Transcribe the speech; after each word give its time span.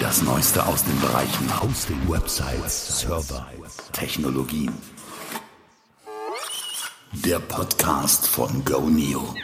Das 0.00 0.22
Neueste 0.22 0.66
aus 0.66 0.82
den 0.82 0.98
Bereichen 0.98 1.62
Hosting, 1.62 2.08
Websites, 2.08 3.00
Server, 3.00 3.46
Technologien. 3.92 4.72
Der 7.12 7.38
Podcast 7.38 8.26
von 8.26 8.64
GoNeo. 8.64 9.34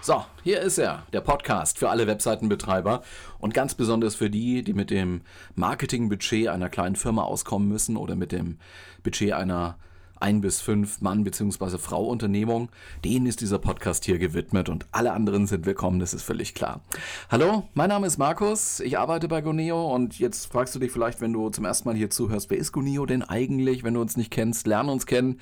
So, 0.00 0.24
hier 0.42 0.62
ist 0.62 0.78
er, 0.78 1.02
der 1.12 1.20
Podcast 1.20 1.78
für 1.78 1.90
alle 1.90 2.06
Webseitenbetreiber 2.06 3.02
und 3.38 3.52
ganz 3.52 3.74
besonders 3.74 4.14
für 4.14 4.30
die, 4.30 4.62
die 4.62 4.72
mit 4.72 4.90
dem 4.90 5.20
Marketingbudget 5.56 6.48
einer 6.48 6.70
kleinen 6.70 6.96
Firma 6.96 7.24
auskommen 7.24 7.68
müssen 7.68 7.98
oder 7.98 8.16
mit 8.16 8.32
dem 8.32 8.58
Budget 9.02 9.34
einer 9.34 9.76
ein 10.22 10.40
bis 10.40 10.60
fünf 10.60 11.00
Mann 11.00 11.24
bzw. 11.24 11.78
Frau 11.78 12.06
Unternehmung. 12.06 12.70
Denen 13.04 13.26
ist 13.26 13.40
dieser 13.40 13.58
Podcast 13.58 14.04
hier 14.04 14.18
gewidmet 14.18 14.68
und 14.68 14.86
alle 14.92 15.12
anderen 15.12 15.48
sind 15.48 15.66
willkommen, 15.66 15.98
das 15.98 16.14
ist 16.14 16.22
völlig 16.22 16.54
klar. 16.54 16.80
Hallo, 17.28 17.68
mein 17.74 17.88
Name 17.88 18.06
ist 18.06 18.18
Markus, 18.18 18.78
ich 18.78 18.98
arbeite 18.98 19.26
bei 19.26 19.40
Goneo 19.40 19.92
und 19.92 20.20
jetzt 20.20 20.46
fragst 20.46 20.74
du 20.76 20.78
dich 20.78 20.92
vielleicht, 20.92 21.20
wenn 21.20 21.32
du 21.32 21.50
zum 21.50 21.64
ersten 21.64 21.88
Mal 21.88 21.96
hier 21.96 22.08
zuhörst, 22.08 22.50
wer 22.50 22.58
ist 22.58 22.70
Goneo 22.70 23.04
denn 23.04 23.24
eigentlich? 23.24 23.82
Wenn 23.82 23.94
du 23.94 24.00
uns 24.00 24.16
nicht 24.16 24.30
kennst, 24.30 24.66
lern 24.68 24.88
uns 24.88 25.06
kennen. 25.06 25.40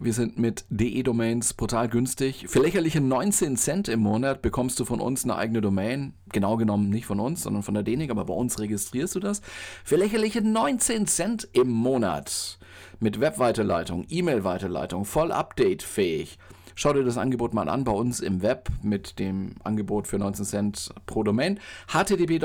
Wir 0.00 0.12
sind 0.12 0.38
mit 0.38 0.64
DE-Domains 0.70 1.54
brutal 1.54 1.88
günstig. 1.88 2.46
Für 2.48 2.58
lächerliche 2.60 3.00
19 3.00 3.56
Cent 3.56 3.88
im 3.88 4.00
Monat 4.00 4.42
bekommst 4.42 4.80
du 4.80 4.84
von 4.84 4.98
uns 5.00 5.22
eine 5.22 5.36
eigene 5.36 5.60
Domain. 5.60 6.14
Genau 6.32 6.56
genommen 6.56 6.90
nicht 6.90 7.06
von 7.06 7.20
uns, 7.20 7.44
sondern 7.44 7.62
von 7.62 7.74
der 7.74 7.84
DENIC, 7.84 8.10
aber 8.10 8.24
bei 8.24 8.34
uns 8.34 8.58
registrierst 8.58 9.14
du 9.14 9.20
das. 9.20 9.40
Für 9.84 9.94
lächerliche 9.94 10.42
19 10.42 11.06
Cent 11.06 11.48
im 11.52 11.70
Monat. 11.70 12.58
Mit 12.98 13.20
Webweiterleitung, 13.20 14.04
E-Mail-Weiterleitung, 14.08 15.04
voll 15.04 15.30
update-fähig. 15.30 16.38
Schau 16.74 16.92
dir 16.92 17.04
das 17.04 17.16
Angebot 17.16 17.54
mal 17.54 17.68
an 17.68 17.84
bei 17.84 17.92
uns 17.92 18.18
im 18.18 18.42
Web 18.42 18.68
mit 18.82 19.20
dem 19.20 19.54
Angebot 19.62 20.08
für 20.08 20.18
19 20.18 20.44
Cent 20.44 20.92
pro 21.06 21.22
Domain. 21.22 21.60
http 21.86 22.40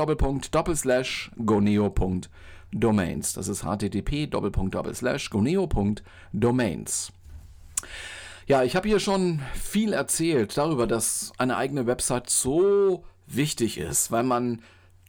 goneo.domains. 1.45 3.33
Das 3.33 3.47
ist 3.47 3.63
http 3.63 4.29
goneo.domains. 5.31 7.11
Ja, 8.47 8.63
ich 8.63 8.75
habe 8.75 8.87
hier 8.87 8.99
schon 8.99 9.41
viel 9.53 9.93
erzählt 9.93 10.57
darüber, 10.57 10.87
dass 10.87 11.31
eine 11.37 11.55
eigene 11.57 11.85
Website 11.85 12.29
so 12.29 13.03
wichtig 13.27 13.77
ist, 13.77 14.11
weil 14.11 14.23
man 14.23 14.63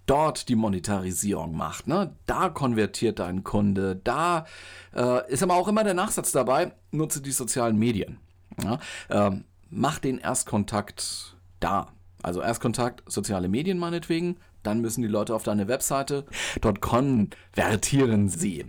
dort 0.05 0.49
die 0.49 0.57
Monetarisierung 0.57 1.57
macht. 1.57 1.87
Ne? 1.87 2.15
Da 2.27 2.49
konvertiert 2.49 3.19
dein 3.19 3.45
Kunde. 3.45 3.97
Da 4.03 4.45
äh, 4.95 5.31
ist 5.31 5.43
aber 5.43 5.55
auch 5.55 5.69
immer 5.69 5.85
der 5.85 5.95
Nachsatz 5.95 6.33
dabei, 6.33 6.73
nutze 6.91 7.23
die 7.23 7.31
sozialen 7.31 7.79
Medien. 7.79 8.19
Ja? 8.63 8.79
Ähm, 9.09 9.45
mach 9.71 10.01
den 10.01 10.19
Erstkontakt 10.19 11.37
da. 11.61 11.93
Also 12.23 12.43
Erstkontakt, 12.43 13.03
soziale 13.11 13.49
Medien 13.49 13.79
meinetwegen. 13.79 14.37
Dann 14.63 14.81
müssen 14.81 15.01
die 15.01 15.09
Leute 15.09 15.35
auf 15.35 15.45
deine 15.45 15.69
Webseite. 15.69 16.27
Dort 16.61 16.81
konvertieren 16.81 18.29
sie 18.29 18.67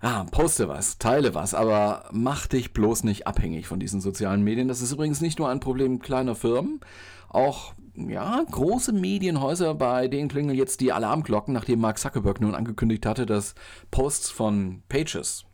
ah, 0.00 0.24
poste 0.24 0.68
was, 0.68 0.98
teile 0.98 1.34
was, 1.34 1.54
aber 1.54 2.08
mach 2.12 2.46
dich 2.46 2.72
bloß 2.72 3.04
nicht 3.04 3.26
abhängig 3.26 3.66
von 3.66 3.80
diesen 3.80 4.00
sozialen 4.00 4.42
Medien. 4.42 4.68
Das 4.68 4.82
ist 4.82 4.92
übrigens 4.92 5.20
nicht 5.20 5.38
nur 5.38 5.48
ein 5.48 5.60
Problem 5.60 5.98
kleiner 5.98 6.34
Firmen, 6.34 6.80
auch 7.28 7.74
ja, 8.06 8.44
große 8.50 8.92
Medienhäuser, 8.92 9.74
bei 9.74 10.08
denen 10.08 10.28
klingeln 10.28 10.56
jetzt 10.56 10.80
die 10.80 10.92
Alarmglocken, 10.92 11.52
nachdem 11.52 11.80
Mark 11.80 11.98
Zuckerberg 11.98 12.40
nun 12.40 12.54
angekündigt 12.54 13.06
hatte, 13.06 13.26
dass 13.26 13.54
Posts 13.90 14.30
von 14.30 14.82
Pages, 14.88 15.44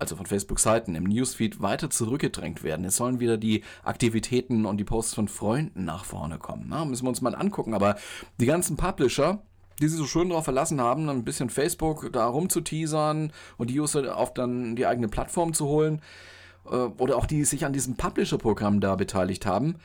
also 0.00 0.16
von 0.16 0.24
Facebook-Seiten 0.24 0.94
im 0.94 1.04
Newsfeed 1.04 1.60
weiter 1.60 1.90
zurückgedrängt 1.90 2.62
werden. 2.62 2.86
Es 2.86 2.96
sollen 2.96 3.20
wieder 3.20 3.36
die 3.36 3.64
Aktivitäten 3.82 4.64
und 4.64 4.78
die 4.78 4.84
Posts 4.84 5.14
von 5.14 5.28
Freunden 5.28 5.84
nach 5.84 6.06
vorne 6.06 6.38
kommen. 6.38 6.66
Na, 6.68 6.86
müssen 6.86 7.04
wir 7.04 7.10
uns 7.10 7.20
mal 7.20 7.34
angucken. 7.34 7.74
Aber 7.74 7.96
die 8.40 8.46
ganzen 8.46 8.78
Publisher, 8.78 9.42
die 9.80 9.88
sich 9.88 9.98
so 9.98 10.06
schön 10.06 10.28
darauf 10.28 10.44
verlassen 10.44 10.80
haben, 10.80 11.08
ein 11.08 11.24
bisschen 11.24 11.50
Facebook 11.50 12.12
da 12.12 12.26
rumzuteasern 12.26 13.32
und 13.58 13.70
die 13.70 13.80
User 13.80 14.16
auf 14.16 14.34
dann 14.34 14.76
die 14.76 14.86
eigene 14.86 15.08
Plattform 15.08 15.54
zu 15.54 15.66
holen 15.66 16.02
äh, 16.66 16.76
oder 16.76 17.16
auch 17.16 17.26
die 17.26 17.44
sich 17.44 17.64
an 17.64 17.72
diesem 17.72 17.96
Publisher-Programm 17.96 18.80
da 18.80 18.96
beteiligt 18.96 19.46
haben, 19.46 19.76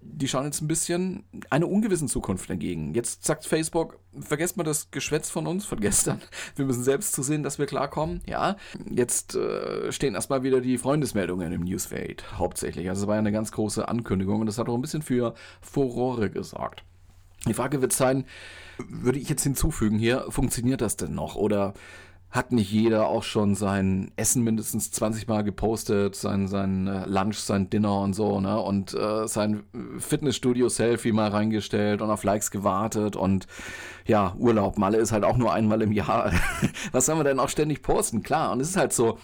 die 0.00 0.28
schauen 0.28 0.44
jetzt 0.44 0.60
ein 0.60 0.68
bisschen 0.68 1.24
einer 1.50 1.68
ungewissen 1.68 2.08
Zukunft 2.08 2.48
dagegen. 2.48 2.94
Jetzt 2.94 3.24
sagt 3.24 3.44
Facebook, 3.44 3.98
vergesst 4.18 4.56
mal 4.56 4.64
das 4.64 4.90
Geschwätz 4.90 5.30
von 5.30 5.46
uns 5.46 5.64
von 5.64 5.80
gestern. 5.80 6.22
Wir 6.56 6.64
müssen 6.64 6.82
selbst 6.82 7.12
zu 7.12 7.22
sehen, 7.22 7.42
dass 7.42 7.58
wir 7.58 7.66
klarkommen. 7.66 8.22
Ja, 8.26 8.56
jetzt 8.90 9.34
äh, 9.34 9.90
stehen 9.92 10.14
erstmal 10.14 10.42
wieder 10.42 10.60
die 10.60 10.78
Freundesmeldungen 10.78 11.52
im 11.52 11.62
Newsfeed 11.62 12.38
hauptsächlich. 12.38 12.88
Also 12.88 13.02
es 13.02 13.08
war 13.08 13.16
ja 13.16 13.20
eine 13.20 13.32
ganz 13.32 13.52
große 13.52 13.88
Ankündigung 13.88 14.40
und 14.40 14.46
das 14.46 14.58
hat 14.58 14.68
auch 14.68 14.74
ein 14.74 14.82
bisschen 14.82 15.02
für 15.02 15.34
Furore 15.60 16.30
gesorgt. 16.30 16.84
Die 17.46 17.54
Frage 17.54 17.80
wird 17.80 17.92
sein, 17.92 18.24
würde 18.88 19.18
ich 19.18 19.28
jetzt 19.28 19.42
hinzufügen 19.42 19.98
hier, 19.98 20.26
funktioniert 20.28 20.80
das 20.80 20.96
denn 20.96 21.14
noch? 21.14 21.36
Oder 21.36 21.74
hat 22.30 22.52
nicht 22.52 22.70
jeder 22.70 23.06
auch 23.06 23.22
schon 23.22 23.54
sein 23.54 24.12
Essen 24.16 24.44
mindestens 24.44 24.90
20 24.90 25.28
Mal 25.28 25.44
gepostet, 25.44 26.14
sein, 26.14 26.46
sein 26.46 26.86
äh, 26.86 27.06
Lunch, 27.06 27.38
sein 27.38 27.70
Dinner 27.70 28.00
und 28.00 28.12
so, 28.12 28.38
ne? 28.40 28.60
Und 28.60 28.92
äh, 28.92 29.26
sein 29.26 29.62
Fitnessstudio-Selfie 29.98 31.12
mal 31.12 31.30
reingestellt 31.30 32.02
und 32.02 32.10
auf 32.10 32.24
Likes 32.24 32.50
gewartet 32.50 33.16
und 33.16 33.46
ja, 34.04 34.34
Urlaub, 34.38 34.76
Malle 34.76 34.98
ist 34.98 35.12
halt 35.12 35.24
auch 35.24 35.38
nur 35.38 35.54
einmal 35.54 35.80
im 35.80 35.92
Jahr. 35.92 36.32
Was 36.92 37.06
soll 37.06 37.16
man 37.16 37.24
denn 37.24 37.40
auch 37.40 37.48
ständig 37.48 37.82
posten? 37.82 38.22
Klar, 38.22 38.52
und 38.52 38.60
es 38.60 38.68
ist 38.70 38.76
halt 38.76 38.92
so, 38.92 39.18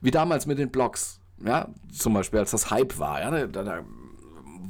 wie 0.00 0.12
damals 0.12 0.46
mit 0.46 0.58
den 0.58 0.70
Blogs, 0.70 1.18
ja, 1.44 1.68
zum 1.92 2.14
Beispiel, 2.14 2.38
als 2.38 2.52
das 2.52 2.70
Hype 2.70 2.98
war, 3.00 3.20
ja, 3.20 3.46
da, 3.48 3.64
da 3.64 3.84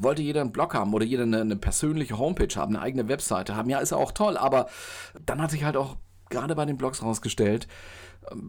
wollte 0.00 0.22
jeder 0.22 0.40
einen 0.40 0.52
Blog 0.52 0.74
haben 0.74 0.94
oder 0.94 1.04
jeder 1.04 1.24
eine, 1.24 1.40
eine 1.40 1.56
persönliche 1.56 2.18
Homepage 2.18 2.54
haben, 2.56 2.74
eine 2.74 2.82
eigene 2.82 3.08
Webseite 3.08 3.56
haben. 3.56 3.70
Ja, 3.70 3.78
ist 3.78 3.90
ja 3.90 3.96
auch 3.96 4.12
toll, 4.12 4.36
aber 4.36 4.68
dann 5.24 5.40
hat 5.40 5.50
sich 5.50 5.64
halt 5.64 5.76
auch 5.76 5.96
gerade 6.30 6.54
bei 6.54 6.64
den 6.64 6.76
Blogs 6.76 7.02
rausgestellt, 7.02 7.68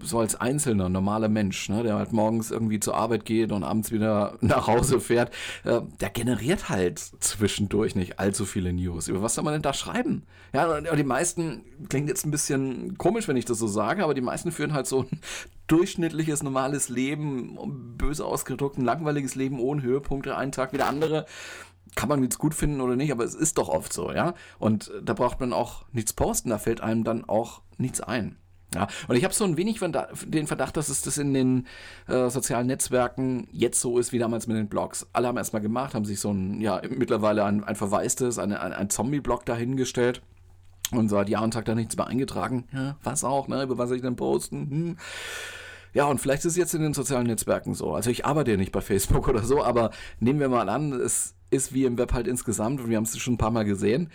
so 0.03 0.19
als 0.19 0.35
einzelner, 0.35 0.89
normaler 0.89 1.29
Mensch, 1.29 1.69
ne, 1.69 1.83
der 1.83 1.95
halt 1.95 2.11
morgens 2.11 2.51
irgendwie 2.51 2.79
zur 2.79 2.95
Arbeit 2.95 3.25
geht 3.25 3.51
und 3.51 3.63
abends 3.63 3.91
wieder 3.91 4.37
nach 4.41 4.67
Hause 4.67 4.99
fährt, 4.99 5.31
äh, 5.63 5.81
der 5.99 6.09
generiert 6.09 6.69
halt 6.69 6.99
zwischendurch 6.99 7.95
nicht 7.95 8.19
allzu 8.19 8.45
viele 8.45 8.73
News. 8.73 9.07
Über 9.07 9.21
was 9.21 9.35
soll 9.35 9.43
man 9.43 9.53
denn 9.53 9.61
da 9.61 9.73
schreiben? 9.73 10.23
Ja, 10.53 10.79
die 10.81 11.03
meisten, 11.03 11.63
klingt 11.89 12.09
jetzt 12.09 12.25
ein 12.25 12.31
bisschen 12.31 12.97
komisch, 12.97 13.27
wenn 13.27 13.37
ich 13.37 13.45
das 13.45 13.59
so 13.59 13.67
sage, 13.67 14.03
aber 14.03 14.13
die 14.13 14.21
meisten 14.21 14.51
führen 14.51 14.73
halt 14.73 14.87
so 14.87 15.01
ein 15.01 15.19
durchschnittliches, 15.67 16.43
normales 16.43 16.89
Leben, 16.89 17.57
böse 17.97 18.25
ausgedrückt, 18.25 18.77
ein 18.77 18.85
langweiliges 18.85 19.35
Leben 19.35 19.59
ohne 19.59 19.81
Höhepunkte, 19.81 20.37
einen 20.37 20.51
Tag 20.51 20.73
wie 20.73 20.77
der 20.77 20.87
andere 20.87 21.25
kann 21.95 22.09
man 22.09 22.21
jetzt 22.21 22.37
gut 22.37 22.53
finden 22.53 22.79
oder 22.79 22.95
nicht, 22.95 23.11
aber 23.11 23.23
es 23.23 23.33
ist 23.33 23.57
doch 23.57 23.69
oft 23.69 23.91
so, 23.91 24.11
ja. 24.11 24.35
Und 24.59 24.91
da 25.03 25.13
braucht 25.13 25.39
man 25.39 25.51
auch 25.51 25.85
nichts 25.91 26.13
posten, 26.13 26.49
da 26.49 26.59
fällt 26.59 26.79
einem 26.79 27.03
dann 27.03 27.25
auch 27.25 27.61
nichts 27.77 28.01
ein. 28.01 28.37
Ja, 28.75 28.87
und 29.07 29.15
ich 29.15 29.23
habe 29.23 29.33
so 29.33 29.45
ein 29.45 29.55
wenig 29.55 29.79
den 29.79 30.47
Verdacht, 30.47 30.75
dass 30.75 30.89
es 30.89 31.01
das 31.01 31.17
in 31.17 31.33
den 31.33 31.67
äh, 32.07 32.29
sozialen 32.29 32.67
Netzwerken 32.67 33.47
jetzt 33.51 33.79
so 33.79 33.97
ist 33.97 34.11
wie 34.11 34.19
damals 34.19 34.45
mit 34.47 34.57
den 34.57 34.67
Blogs. 34.67 35.07
Alle 35.13 35.27
haben 35.27 35.37
erstmal 35.37 35.61
gemacht, 35.61 35.95
haben 35.95 36.03
sich 36.03 36.19
so 36.19 36.31
ein, 36.31 36.59
ja, 36.59 36.81
mittlerweile 36.89 37.45
ein, 37.45 37.63
ein 37.63 37.75
verwaistes, 37.75 38.37
ein, 38.37 38.51
ein, 38.51 38.73
ein 38.73 38.89
Zombie-Blog 38.89 39.45
dahingestellt 39.45 40.21
und 40.91 41.09
seit 41.09 41.29
Jahr 41.29 41.43
und 41.43 41.51
Tag 41.51 41.65
da 41.65 41.75
nichts 41.75 41.97
mehr 41.97 42.07
eingetragen. 42.07 42.65
Ja, 42.73 42.97
was 43.03 43.23
auch, 43.23 43.47
ne? 43.47 43.63
Über 43.63 43.77
was 43.77 43.89
soll 43.89 43.97
ich 43.97 44.03
denn 44.03 44.15
posten? 44.15 44.69
Hm. 44.69 44.97
Ja, 45.93 46.05
und 46.05 46.19
vielleicht 46.19 46.45
ist 46.45 46.51
es 46.51 46.57
jetzt 46.57 46.75
in 46.75 46.81
den 46.81 46.93
sozialen 46.93 47.27
Netzwerken 47.27 47.73
so. 47.73 47.93
Also 47.93 48.09
ich 48.09 48.25
arbeite 48.25 48.51
ja 48.51 48.57
nicht 48.57 48.71
bei 48.71 48.81
Facebook 48.81 49.27
oder 49.27 49.43
so, 49.43 49.63
aber 49.63 49.91
nehmen 50.19 50.39
wir 50.39 50.49
mal 50.49 50.69
an, 50.69 50.93
es 50.93 51.33
ist 51.49 51.73
wie 51.73 51.85
im 51.85 51.97
Web 51.97 52.13
halt 52.13 52.27
insgesamt, 52.27 52.81
und 52.81 52.89
wir 52.89 52.97
haben 52.97 53.05
es 53.05 53.17
schon 53.17 53.35
ein 53.35 53.39
paar 53.39 53.51
Mal 53.51 53.65
gesehen, 53.65 54.11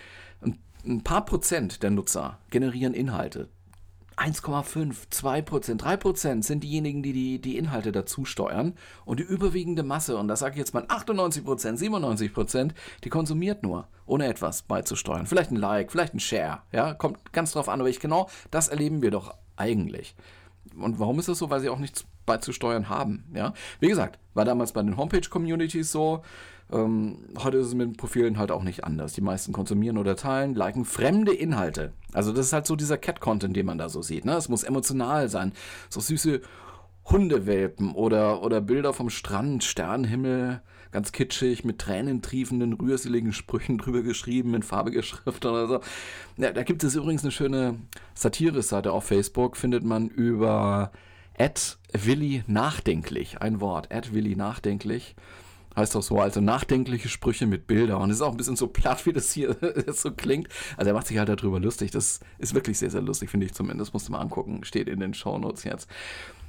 ein 0.85 1.03
paar 1.03 1.25
Prozent 1.25 1.83
der 1.83 1.91
Nutzer 1.91 2.39
generieren 2.49 2.93
Inhalte. 2.93 3.49
1,5, 4.17 4.95
2 5.09 5.41
Prozent, 5.41 5.83
3 5.83 5.97
Prozent 5.97 6.45
sind 6.45 6.63
diejenigen, 6.63 7.01
die, 7.01 7.13
die 7.13 7.41
die 7.41 7.57
Inhalte 7.57 7.91
dazu 7.91 8.25
steuern. 8.25 8.75
Und 9.05 9.19
die 9.19 9.23
überwiegende 9.23 9.83
Masse, 9.83 10.17
und 10.17 10.27
das 10.27 10.39
sage 10.39 10.53
ich 10.53 10.59
jetzt 10.59 10.73
mal 10.73 10.85
98 10.87 11.43
Prozent, 11.43 11.79
97 11.79 12.33
Prozent, 12.33 12.75
die 13.03 13.09
konsumiert 13.09 13.63
nur, 13.63 13.87
ohne 14.05 14.27
etwas 14.27 14.63
beizusteuern. 14.63 15.25
Vielleicht 15.25 15.51
ein 15.51 15.57
Like, 15.57 15.91
vielleicht 15.91 16.13
ein 16.13 16.19
Share, 16.19 16.61
ja, 16.71 16.93
kommt 16.93 17.33
ganz 17.33 17.51
drauf 17.53 17.69
an, 17.69 17.79
aber 17.79 17.89
ich 17.89 17.99
genau 17.99 18.29
das 18.51 18.67
erleben 18.67 19.01
wir 19.01 19.11
doch 19.11 19.35
eigentlich. 19.55 20.15
Und 20.77 20.99
warum 20.99 21.19
ist 21.19 21.29
das 21.29 21.37
so? 21.37 21.49
Weil 21.49 21.59
sie 21.59 21.69
auch 21.69 21.79
nichts 21.79 22.05
beizusteuern 22.25 22.89
haben, 22.89 23.25
ja. 23.35 23.53
Wie 23.79 23.89
gesagt, 23.89 24.19
war 24.33 24.45
damals 24.45 24.71
bei 24.71 24.81
den 24.81 24.97
Homepage-Communities 24.97 25.91
so, 25.91 26.23
ähm, 26.71 27.17
heute 27.43 27.57
ist 27.57 27.67
es 27.67 27.75
mit 27.75 27.87
den 27.87 27.97
Profilen 27.97 28.37
halt 28.37 28.51
auch 28.51 28.63
nicht 28.63 28.83
anders. 28.83 29.13
Die 29.13 29.21
meisten 29.21 29.53
konsumieren 29.53 29.97
oder 29.97 30.15
teilen, 30.15 30.55
liken 30.55 30.85
fremde 30.85 31.33
Inhalte. 31.33 31.93
Also 32.13 32.31
das 32.31 32.47
ist 32.47 32.53
halt 32.53 32.65
so 32.65 32.75
dieser 32.75 32.97
Cat-Content, 32.97 33.55
den 33.55 33.65
man 33.65 33.77
da 33.77 33.89
so 33.89 34.01
sieht. 34.01 34.25
Ne? 34.25 34.35
Es 34.35 34.49
muss 34.49 34.63
emotional 34.63 35.29
sein. 35.29 35.53
So 35.89 35.99
süße 35.99 36.41
Hundewelpen 37.05 37.93
oder, 37.93 38.41
oder 38.43 38.61
Bilder 38.61 38.93
vom 38.93 39.09
Strand, 39.09 39.63
Sternenhimmel, 39.63 40.61
ganz 40.93 41.11
kitschig, 41.11 41.65
mit 41.65 41.79
tränentriefenden, 41.79 42.73
rührseligen 42.73 43.33
Sprüchen 43.33 43.77
drüber 43.79 44.03
geschrieben, 44.03 44.53
in 44.53 44.63
farbiger 44.63 45.01
Schrift 45.01 45.45
oder 45.45 45.67
so. 45.67 45.79
Ja, 46.37 46.51
da 46.51 46.63
gibt 46.63 46.83
es 46.83 46.95
übrigens 46.95 47.23
eine 47.23 47.31
schöne 47.31 47.79
Satire-Seite 48.13 48.91
auf 48.91 49.05
Facebook, 49.05 49.57
findet 49.57 49.83
man 49.83 50.07
über 50.07 50.91
Willi 51.91 52.43
nachdenklich, 52.45 53.41
ein 53.41 53.59
Wort, 53.59 53.89
Willi 54.13 54.35
nachdenklich. 54.35 55.15
heißt 55.75 55.95
auch 55.95 56.03
so, 56.03 56.19
also 56.19 56.41
nachdenkliche 56.41 57.09
Sprüche 57.09 57.47
mit 57.47 57.65
Bilder. 57.65 57.99
Und 57.99 58.11
es 58.11 58.17
ist 58.17 58.21
auch 58.21 58.31
ein 58.31 58.37
bisschen 58.37 58.55
so 58.55 58.67
platt, 58.67 59.03
wie 59.07 59.13
das 59.13 59.31
hier 59.31 59.57
so 59.87 60.11
klingt. 60.11 60.47
Also 60.77 60.91
er 60.91 60.93
macht 60.93 61.07
sich 61.07 61.17
halt 61.17 61.29
darüber 61.29 61.59
lustig. 61.59 61.89
Das 61.89 62.19
ist 62.37 62.53
wirklich 62.53 62.77
sehr, 62.77 62.91
sehr 62.91 63.01
lustig, 63.01 63.31
finde 63.31 63.47
ich 63.47 63.53
zumindest. 63.53 63.93
Musst 63.93 64.07
du 64.07 64.11
mal 64.11 64.19
angucken. 64.19 64.63
Steht 64.63 64.87
in 64.87 64.99
den 64.99 65.15
Shownotes 65.15 65.63
jetzt. 65.63 65.89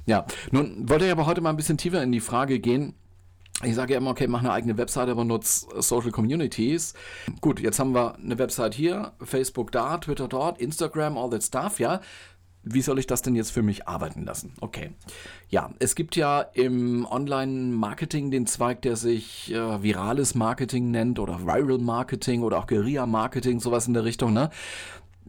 Ja, 0.05 0.27
nun 0.51 0.87
wollte 0.87 1.05
ich 1.05 1.11
aber 1.11 1.25
heute 1.25 1.41
mal 1.41 1.49
ein 1.49 1.57
bisschen 1.57 1.79
tiefer 1.79 2.03
in 2.03 2.11
die 2.11 2.19
Frage 2.19 2.59
gehen. 2.59 2.93
Ich 3.63 3.73
sage 3.73 3.93
ja 3.93 3.99
immer, 3.99 4.11
okay, 4.11 4.27
mach 4.27 4.39
eine 4.39 4.51
eigene 4.51 4.77
Webseite, 4.77 5.11
aber 5.11 5.23
nutz 5.23 5.65
Social 5.79 6.11
Communities. 6.11 6.93
Gut, 7.39 7.59
jetzt 7.59 7.79
haben 7.79 7.93
wir 7.93 8.15
eine 8.15 8.37
Website 8.37 8.75
hier, 8.75 9.13
Facebook 9.21 9.71
da, 9.71 9.97
Twitter 9.97 10.27
dort, 10.27 10.59
Instagram, 10.59 11.17
all 11.17 11.29
that 11.29 11.43
stuff, 11.43 11.79
ja 11.79 12.01
wie 12.65 12.81
soll 12.81 12.99
ich 12.99 13.07
das 13.07 13.21
denn 13.21 13.35
jetzt 13.35 13.51
für 13.51 13.61
mich 13.61 13.87
arbeiten 13.87 14.25
lassen? 14.25 14.53
Okay. 14.59 14.91
Ja, 15.49 15.71
es 15.79 15.93
gibt 15.95 16.15
ja 16.15 16.41
im 16.41 17.05
Online-Marketing 17.05 18.31
den 18.31 18.47
Zweig, 18.47 18.81
der 18.81 18.95
sich 18.95 19.53
äh, 19.53 19.83
virales 19.83 20.33
Marketing 20.33 20.89
nennt 20.89 21.19
oder 21.19 21.45
Viral 21.45 21.77
Marketing 21.77 22.41
oder 22.41 22.57
auch 22.57 22.67
Guerilla-Marketing, 22.67 23.59
sowas 23.59 23.87
in 23.87 23.93
der 23.93 24.03
Richtung, 24.03 24.33
ne? 24.33 24.49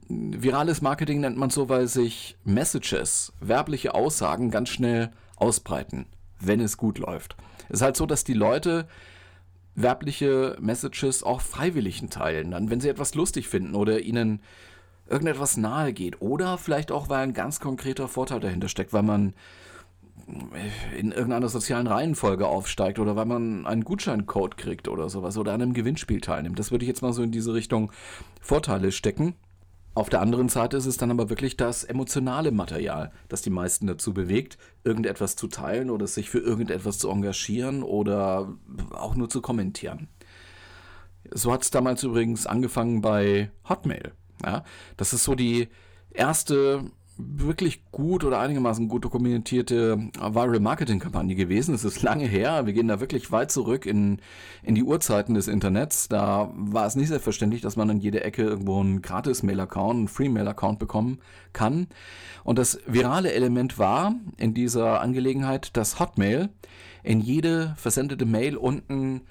Virales 0.09 0.83
Marketing 0.83 1.21
nennt 1.21 1.37
man 1.37 1.51
so, 1.51 1.69
weil 1.69 1.89
sich 1.89 2.37
Messages, 2.45 3.33
werbliche 3.41 3.95
Aussagen 3.95 4.51
ganz 4.51 4.71
schnell 4.71 5.11
ausbreiten, 5.37 6.07
wenn 6.41 6.61
es 6.61 6.77
gut 6.77 6.99
läuft. 6.99 7.37
Es 7.69 7.77
ist 7.77 7.83
halt 7.83 7.97
so, 7.97 8.07
dass 8.07 8.25
die 8.25 8.35
Leute 8.35 8.87
werbliche 9.75 10.57
Messages 10.61 11.23
auch 11.23 11.41
freiwillig 11.41 12.03
teilen, 12.11 12.53
dann, 12.53 12.71
wenn 12.71 12.81
sie 12.81 12.89
etwas 12.89 13.15
lustig 13.15 13.49
finden 13.49 13.75
oder 13.75 14.01
ihnen 14.01 14.41
irgendetwas 15.09 15.57
nahe 15.57 15.93
geht. 15.93 16.21
Oder 16.21 16.59
vielleicht 16.59 16.91
auch, 16.91 17.09
weil 17.09 17.21
ein 17.21 17.35
ganz 17.35 17.61
konkreter 17.61 18.09
Vorteil 18.09 18.41
dahinter 18.41 18.69
steckt, 18.69 18.93
weil 18.93 19.03
man 19.03 19.35
in 20.99 21.13
irgendeiner 21.13 21.49
sozialen 21.49 21.87
Reihenfolge 21.87 22.49
aufsteigt 22.49 22.99
oder 22.99 23.15
weil 23.15 23.27
man 23.27 23.65
einen 23.67 23.85
Gutscheincode 23.85 24.57
kriegt 24.57 24.89
oder 24.89 25.09
sowas 25.09 25.39
oder 25.39 25.53
an 25.53 25.63
einem 25.63 25.73
Gewinnspiel 25.73 26.21
teilnimmt. 26.21 26.59
Das 26.59 26.73
würde 26.73 26.85
ich 26.85 26.89
jetzt 26.89 27.03
mal 27.03 27.13
so 27.13 27.23
in 27.23 27.31
diese 27.31 27.55
Richtung 27.55 27.93
Vorteile 28.41 28.91
stecken. 28.91 29.37
Auf 29.97 30.11
der 30.11 30.21
anderen 30.21 30.51
Seite 30.51 30.77
ist 30.77 30.85
es 30.85 30.99
dann 30.99 31.11
aber 31.11 31.31
wirklich 31.31 31.57
das 31.57 31.83
emotionale 31.83 32.53
Material, 32.53 33.13
das 33.31 33.41
die 33.41 33.49
meisten 33.49 33.87
dazu 33.87 34.13
bewegt, 34.13 34.59
irgendetwas 34.85 35.37
zu 35.37 35.49
teilen 35.49 35.89
oder 35.89 36.07
sich 36.07 36.29
für 36.29 36.39
irgendetwas 36.39 36.99
zu 36.99 37.09
engagieren 37.09 37.83
oder 37.83 38.53
auch 38.91 39.15
nur 39.15 39.31
zu 39.31 39.41
kommentieren. 39.41 40.09
So 41.31 41.51
hat 41.51 41.63
es 41.63 41.71
damals 41.71 42.03
übrigens 42.03 42.47
angefangen 42.47 43.01
bei 43.01 43.51
Hotmail. 43.67 44.13
Ja, 44.45 44.65
das 44.99 45.15
ist 45.15 45.25
so 45.25 45.35
die 45.35 45.69
erste 46.11 46.85
wirklich 47.19 47.91
gut 47.93 48.25
oder 48.25 48.41
einigermaßen 48.41 48.89
gut 48.89 49.05
dokumentierte 49.05 49.99
Viral 50.19 50.61
Marketing 50.61 50.99
Kampagne 50.99 51.35
gewesen. 51.35 51.75
Es 51.75 51.85
ist 51.85 52.03
lange 52.03 52.27
her. 52.27 52.67
Wir 52.67 52.73
gehen 52.73 52.89
da 52.89 53.01
wirklich 53.01 53.33
weit 53.33 53.51
zurück 53.51 53.87
in, 53.87 54.19
in 54.63 54.75
die 54.75 54.83
Urzeiten 54.83 55.35
des 55.35 55.49
Internets. 55.49 56.09
Da 56.09 56.53
war 56.55 56.87
es 56.87 56.95
nicht 56.95 57.09
selbstverständlich, 57.09 57.63
dass 57.63 57.77
man 57.77 57.89
an 57.91 58.01
jeder 58.01 58.25
Ecke 58.25 58.43
irgendwo 58.43 58.81
einen 58.81 59.01
gratis 59.01 59.43
Mail 59.43 59.61
Account, 59.61 59.97
einen 59.97 60.09
Free 60.09 60.29
Mail 60.29 60.49
Account 60.49 60.79
bekommen 60.79 61.19
kann. 61.53 61.87
Und 62.45 62.59
das 62.59 62.79
virale 62.87 63.33
Element 63.33 63.79
war 63.79 64.15
in 64.37 64.53
dieser 64.53 65.01
Angelegenheit, 65.01 65.77
dass 65.77 65.99
Hotmail 65.99 66.51
in 67.03 67.21
jede 67.21 67.75
versendete 67.77 68.27
Mail 68.27 68.57
unten 68.57 69.23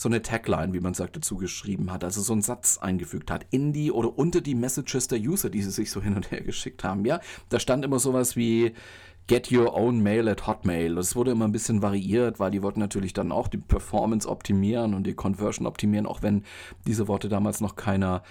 so 0.00 0.08
eine 0.08 0.22
Tagline, 0.22 0.72
wie 0.72 0.80
man 0.80 0.94
sagt, 0.94 1.14
dazu 1.16 1.36
geschrieben 1.36 1.92
hat, 1.92 2.04
also 2.04 2.22
so 2.22 2.32
einen 2.32 2.40
Satz 2.40 2.78
eingefügt 2.78 3.30
hat, 3.30 3.44
in 3.50 3.74
die 3.74 3.92
oder 3.92 4.18
unter 4.18 4.40
die 4.40 4.54
Messages 4.54 5.08
der 5.08 5.18
User, 5.18 5.50
die 5.50 5.60
sie 5.60 5.70
sich 5.70 5.90
so 5.90 6.00
hin 6.00 6.16
und 6.16 6.30
her 6.30 6.40
geschickt 6.40 6.84
haben. 6.84 7.04
Ja, 7.04 7.20
da 7.50 7.60
stand 7.60 7.84
immer 7.84 7.98
sowas 7.98 8.34
wie 8.34 8.72
Get 9.26 9.52
Your 9.52 9.74
Own 9.76 10.02
Mail 10.02 10.28
at 10.28 10.46
Hotmail. 10.46 10.96
Das 10.96 11.14
wurde 11.14 11.30
immer 11.30 11.46
ein 11.46 11.52
bisschen 11.52 11.82
variiert, 11.82 12.40
weil 12.40 12.50
die 12.50 12.62
wollten 12.62 12.80
natürlich 12.80 13.12
dann 13.12 13.30
auch 13.30 13.48
die 13.48 13.58
Performance 13.58 14.28
optimieren 14.28 14.92
und 14.92 15.06
die 15.06 15.14
Conversion 15.14 15.66
optimieren, 15.66 16.06
auch 16.06 16.22
wenn 16.22 16.44
diese 16.86 17.06
Worte 17.06 17.28
damals 17.28 17.60
noch 17.60 17.76
keiner 17.76 18.22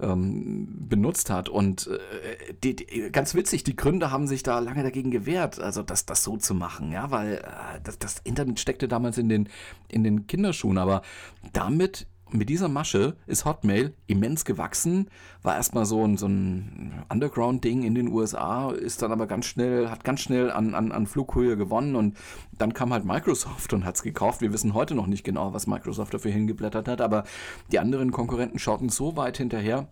ähm, 0.00 0.66
benutzt 0.88 1.30
hat. 1.30 1.48
Und 1.48 1.88
äh, 1.88 2.54
die, 2.64 2.76
die, 2.76 3.10
ganz 3.10 3.34
witzig, 3.34 3.64
die 3.64 3.76
Gründer 3.76 4.10
haben 4.10 4.26
sich 4.26 4.42
da 4.42 4.58
lange 4.58 4.82
dagegen 4.82 5.10
gewehrt, 5.10 5.60
also 5.60 5.82
das, 5.82 6.06
das 6.06 6.22
so 6.22 6.36
zu 6.36 6.54
machen, 6.54 6.92
ja, 6.92 7.10
weil 7.10 7.34
äh, 7.34 7.80
das, 7.82 7.98
das 7.98 8.18
Internet 8.24 8.60
steckte 8.60 8.88
damals 8.88 9.18
in 9.18 9.28
den, 9.28 9.48
in 9.88 10.04
den 10.04 10.26
Kinderschuhen, 10.26 10.78
aber 10.78 11.02
damit 11.52 12.06
mit 12.30 12.48
dieser 12.48 12.68
Masche 12.68 13.16
ist 13.26 13.44
Hotmail 13.44 13.94
immens 14.06 14.44
gewachsen, 14.44 15.08
war 15.42 15.54
erstmal 15.56 15.86
so 15.86 16.04
ein, 16.04 16.16
so 16.16 16.26
ein 16.26 17.04
Underground-Ding 17.08 17.84
in 17.84 17.94
den 17.94 18.08
USA, 18.08 18.72
ist 18.72 19.02
dann 19.02 19.12
aber 19.12 19.26
ganz 19.26 19.46
schnell, 19.46 19.90
hat 19.90 20.02
ganz 20.02 20.20
schnell 20.20 20.50
an, 20.50 20.74
an, 20.74 20.90
an 20.90 21.06
Flughöhe 21.06 21.56
gewonnen 21.56 21.94
und 21.94 22.16
dann 22.58 22.74
kam 22.74 22.92
halt 22.92 23.04
Microsoft 23.04 23.72
und 23.72 23.84
hat 23.84 23.94
es 23.94 24.02
gekauft. 24.02 24.40
Wir 24.40 24.52
wissen 24.52 24.74
heute 24.74 24.94
noch 24.94 25.06
nicht 25.06 25.24
genau, 25.24 25.52
was 25.52 25.66
Microsoft 25.66 26.14
dafür 26.14 26.32
hingeblättert 26.32 26.88
hat, 26.88 27.00
aber 27.00 27.24
die 27.70 27.78
anderen 27.78 28.10
Konkurrenten 28.10 28.58
schauten 28.58 28.88
so 28.88 29.16
weit 29.16 29.36
hinterher, 29.36 29.88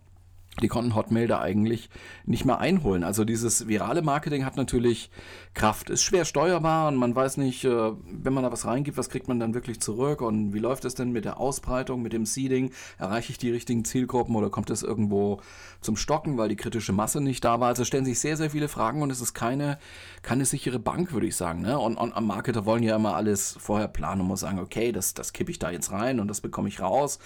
die 0.61 0.67
konnten 0.67 0.95
Hotmail 0.95 1.27
da 1.27 1.41
eigentlich 1.41 1.89
nicht 2.25 2.45
mehr 2.45 2.59
einholen. 2.59 3.03
Also 3.03 3.25
dieses 3.25 3.67
virale 3.67 4.01
Marketing 4.01 4.45
hat 4.45 4.55
natürlich 4.55 5.09
Kraft, 5.53 5.89
ist 5.89 6.03
schwer 6.03 6.25
steuerbar 6.25 6.87
und 6.87 6.95
man 6.95 7.15
weiß 7.15 7.37
nicht, 7.37 7.63
äh, 7.65 7.91
wenn 8.11 8.33
man 8.33 8.43
da 8.43 8.51
was 8.51 8.65
reingibt, 8.65 8.97
was 8.97 9.09
kriegt 9.09 9.27
man 9.27 9.39
dann 9.39 9.53
wirklich 9.53 9.79
zurück 9.79 10.21
und 10.21 10.53
wie 10.53 10.59
läuft 10.59 10.85
es 10.85 10.95
denn 10.95 11.11
mit 11.11 11.25
der 11.25 11.39
Ausbreitung, 11.39 12.01
mit 12.01 12.13
dem 12.13 12.25
Seeding? 12.25 12.71
Erreiche 12.97 13.31
ich 13.31 13.37
die 13.37 13.51
richtigen 13.51 13.85
Zielgruppen 13.85 14.35
oder 14.35 14.49
kommt 14.49 14.69
es 14.69 14.83
irgendwo 14.83 15.41
zum 15.81 15.97
Stocken, 15.97 16.37
weil 16.37 16.49
die 16.49 16.55
kritische 16.55 16.93
Masse 16.93 17.21
nicht 17.21 17.43
da 17.43 17.59
war? 17.59 17.69
Also 17.69 17.83
stellen 17.83 18.05
sich 18.05 18.19
sehr, 18.19 18.37
sehr 18.37 18.49
viele 18.49 18.67
Fragen 18.67 19.01
und 19.01 19.11
es 19.11 19.21
ist 19.21 19.33
keine, 19.33 19.77
keine 20.21 20.45
sichere 20.45 20.79
Bank, 20.79 21.13
würde 21.13 21.27
ich 21.27 21.35
sagen. 21.35 21.61
Ne? 21.61 21.77
Und, 21.77 21.97
und 21.97 22.25
Marketer 22.25 22.65
wollen 22.65 22.83
ja 22.83 22.95
immer 22.95 23.15
alles 23.15 23.55
vorher 23.59 23.87
planen 23.87 24.21
und 24.21 24.27
muss 24.27 24.41
sagen, 24.41 24.59
okay, 24.59 24.91
das, 24.91 25.13
das 25.13 25.33
kippe 25.33 25.51
ich 25.51 25.59
da 25.59 25.69
jetzt 25.69 25.91
rein 25.91 26.19
und 26.19 26.27
das 26.27 26.41
bekomme 26.41 26.69
ich 26.69 26.81
raus. 26.81 27.19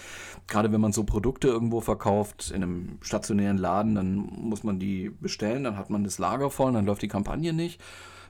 Gerade 0.47 0.71
wenn 0.71 0.81
man 0.81 0.93
so 0.93 1.03
Produkte 1.03 1.47
irgendwo 1.47 1.81
verkauft 1.81 2.51
in 2.51 2.63
einem 2.63 2.97
Stadt 3.01 3.19
stationären 3.19 3.57
Laden, 3.57 3.95
dann 3.95 4.16
muss 4.16 4.63
man 4.63 4.80
die 4.80 5.10
bestellen, 5.10 5.63
dann 5.63 5.77
hat 5.77 5.89
man 5.89 6.04
das 6.04 6.19
Lager 6.19 6.50
voll, 6.50 6.71
dann 6.71 6.86
läuft 6.86 7.01
die 7.01 7.07
Kampagne 7.07 7.54
nicht, 7.54 7.81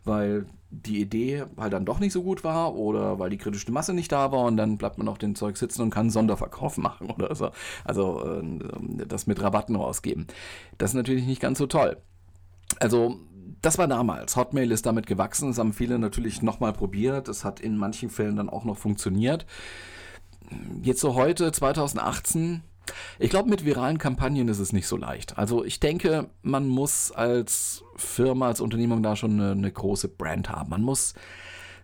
weil 0.04 0.46
die 0.72 1.00
Idee 1.02 1.46
halt 1.58 1.74
dann 1.74 1.86
doch 1.86 2.00
nicht 2.00 2.14
so 2.14 2.24
gut 2.24 2.44
war 2.44 2.76
oder 2.76 3.20
weil 3.20 3.30
die 3.30 3.38
kritische 3.38 3.72
Masse 3.72 3.94
nicht 3.94 4.12
da 4.12 4.32
war 4.32 4.46
und 4.46 4.58
dann 4.58 4.78
bleibt 4.78 4.98
man 4.98 5.08
auf 5.08 5.18
dem 5.18 5.36
Zeug 5.36 5.58
sitzen 5.58 5.84
und 5.84 5.90
kann 5.90 6.10
Sonderverkauf 6.10 6.78
machen 6.78 7.10
oder 7.16 7.34
so. 7.36 7.52
Also 7.86 8.42
äh, 8.42 9.06
das 9.08 9.28
mit 9.28 9.42
Rabatten 9.42 9.76
rausgeben. 9.76 10.28
Das 10.78 10.92
ist 10.92 10.96
natürlich 10.96 11.26
nicht 11.26 11.42
ganz 11.42 11.60
so 11.60 11.68
toll. 11.68 11.98
Also 12.80 13.20
das 13.62 13.78
war 13.78 13.88
damals. 13.88 14.36
Hotmail 14.36 14.72
ist 14.72 14.86
damit 14.86 15.06
gewachsen. 15.06 15.50
Das 15.50 15.58
haben 15.58 15.74
viele 15.74 16.00
natürlich 16.00 16.42
nochmal 16.42 16.74
probiert. 16.74 17.28
Es 17.28 17.44
hat 17.44 17.60
in 17.60 17.78
manchen 17.78 18.10
Fällen 18.10 18.36
dann 18.36 18.50
auch 18.50 18.64
noch 18.64 18.78
funktioniert. 18.78 19.46
Jetzt 20.82 21.02
so 21.02 21.16
heute, 21.16 21.52
2018, 21.52 22.64
ich 23.20 23.30
glaube, 23.30 23.50
mit 23.50 23.66
viralen 23.66 23.98
Kampagnen 23.98 24.48
ist 24.48 24.60
es 24.60 24.74
nicht 24.74 24.88
so 24.88 24.98
leicht. 24.98 25.38
Also 25.38 25.64
ich 25.64 25.80
denke, 25.80 26.30
man 26.42 26.68
muss 26.68 27.12
als 27.12 27.84
Firma, 27.96 28.48
als 28.48 28.62
Unternehmung 28.62 29.04
da 29.04 29.16
schon 29.16 29.40
eine, 29.40 29.52
eine 29.52 29.72
große 29.72 30.08
Brand 30.08 30.50
haben. 30.50 30.70
Man 30.70 30.82
muss 30.82 31.14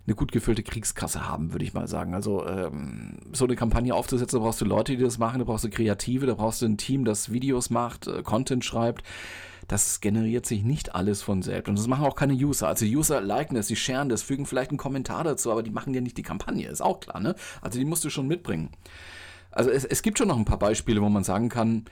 eine 0.08 0.16
gut 0.16 0.32
gefüllte 0.32 0.64
Kriegskasse 0.64 1.28
haben, 1.28 1.52
würde 1.52 1.66
ich 1.66 1.74
mal 1.74 1.88
sagen. 1.88 2.14
Also 2.14 2.46
ähm, 2.46 3.18
so 3.32 3.46
eine 3.46 3.56
Kampagne 3.56 3.94
aufzusetzen, 3.94 4.40
da 4.40 4.44
brauchst 4.44 4.62
du 4.62 4.66
Leute, 4.66 4.96
die 4.96 5.04
das 5.04 5.18
machen, 5.18 5.40
da 5.40 5.46
brauchst 5.46 5.64
du 5.64 5.70
Kreative, 5.70 6.28
da 6.28 6.36
brauchst 6.36 6.62
du 6.62 6.68
ein 6.68 6.78
Team, 6.78 7.06
das 7.06 7.32
Videos 7.32 7.70
macht, 7.70 8.08
äh, 8.08 8.22
Content 8.22 8.64
schreibt. 8.64 9.04
Das 9.68 10.00
generiert 10.02 10.46
sich 10.46 10.64
nicht 10.64 10.94
alles 10.94 11.24
von 11.24 11.42
selbst. 11.42 11.70
Und 11.70 11.80
das 11.80 11.88
machen 11.88 12.06
auch 12.06 12.16
keine 12.16 12.34
User. 12.34 12.68
Also 12.68 12.86
User 12.86 13.20
liken 13.20 13.56
das, 13.56 13.66
die 13.66 13.76
sharen 13.76 14.10
das, 14.10 14.22
fügen 14.22 14.46
vielleicht 14.46 14.70
einen 14.70 14.78
Kommentar 14.78 15.24
dazu, 15.24 15.52
aber 15.52 15.64
die 15.64 15.72
machen 15.72 15.96
ja 15.96 16.02
nicht 16.02 16.18
die 16.18 16.24
Kampagne, 16.24 16.68
ist 16.68 16.82
auch 16.82 17.00
klar, 17.00 17.20
ne? 17.20 17.34
Also 17.62 17.80
die 17.80 17.86
musst 17.86 18.04
du 18.04 18.12
schon 18.12 18.28
mitbringen. 18.28 18.70
Also 19.56 19.72
es, 19.72 19.86
es 19.86 20.04
gibt 20.04 20.20
schon 20.20 20.28
noch 20.28 20.38
ein 20.38 20.46
paar 20.46 20.60
Beispiele, 20.60 21.02
wo 21.02 21.10
man 21.10 21.24
sagen 21.24 21.50
kann, 21.50 21.86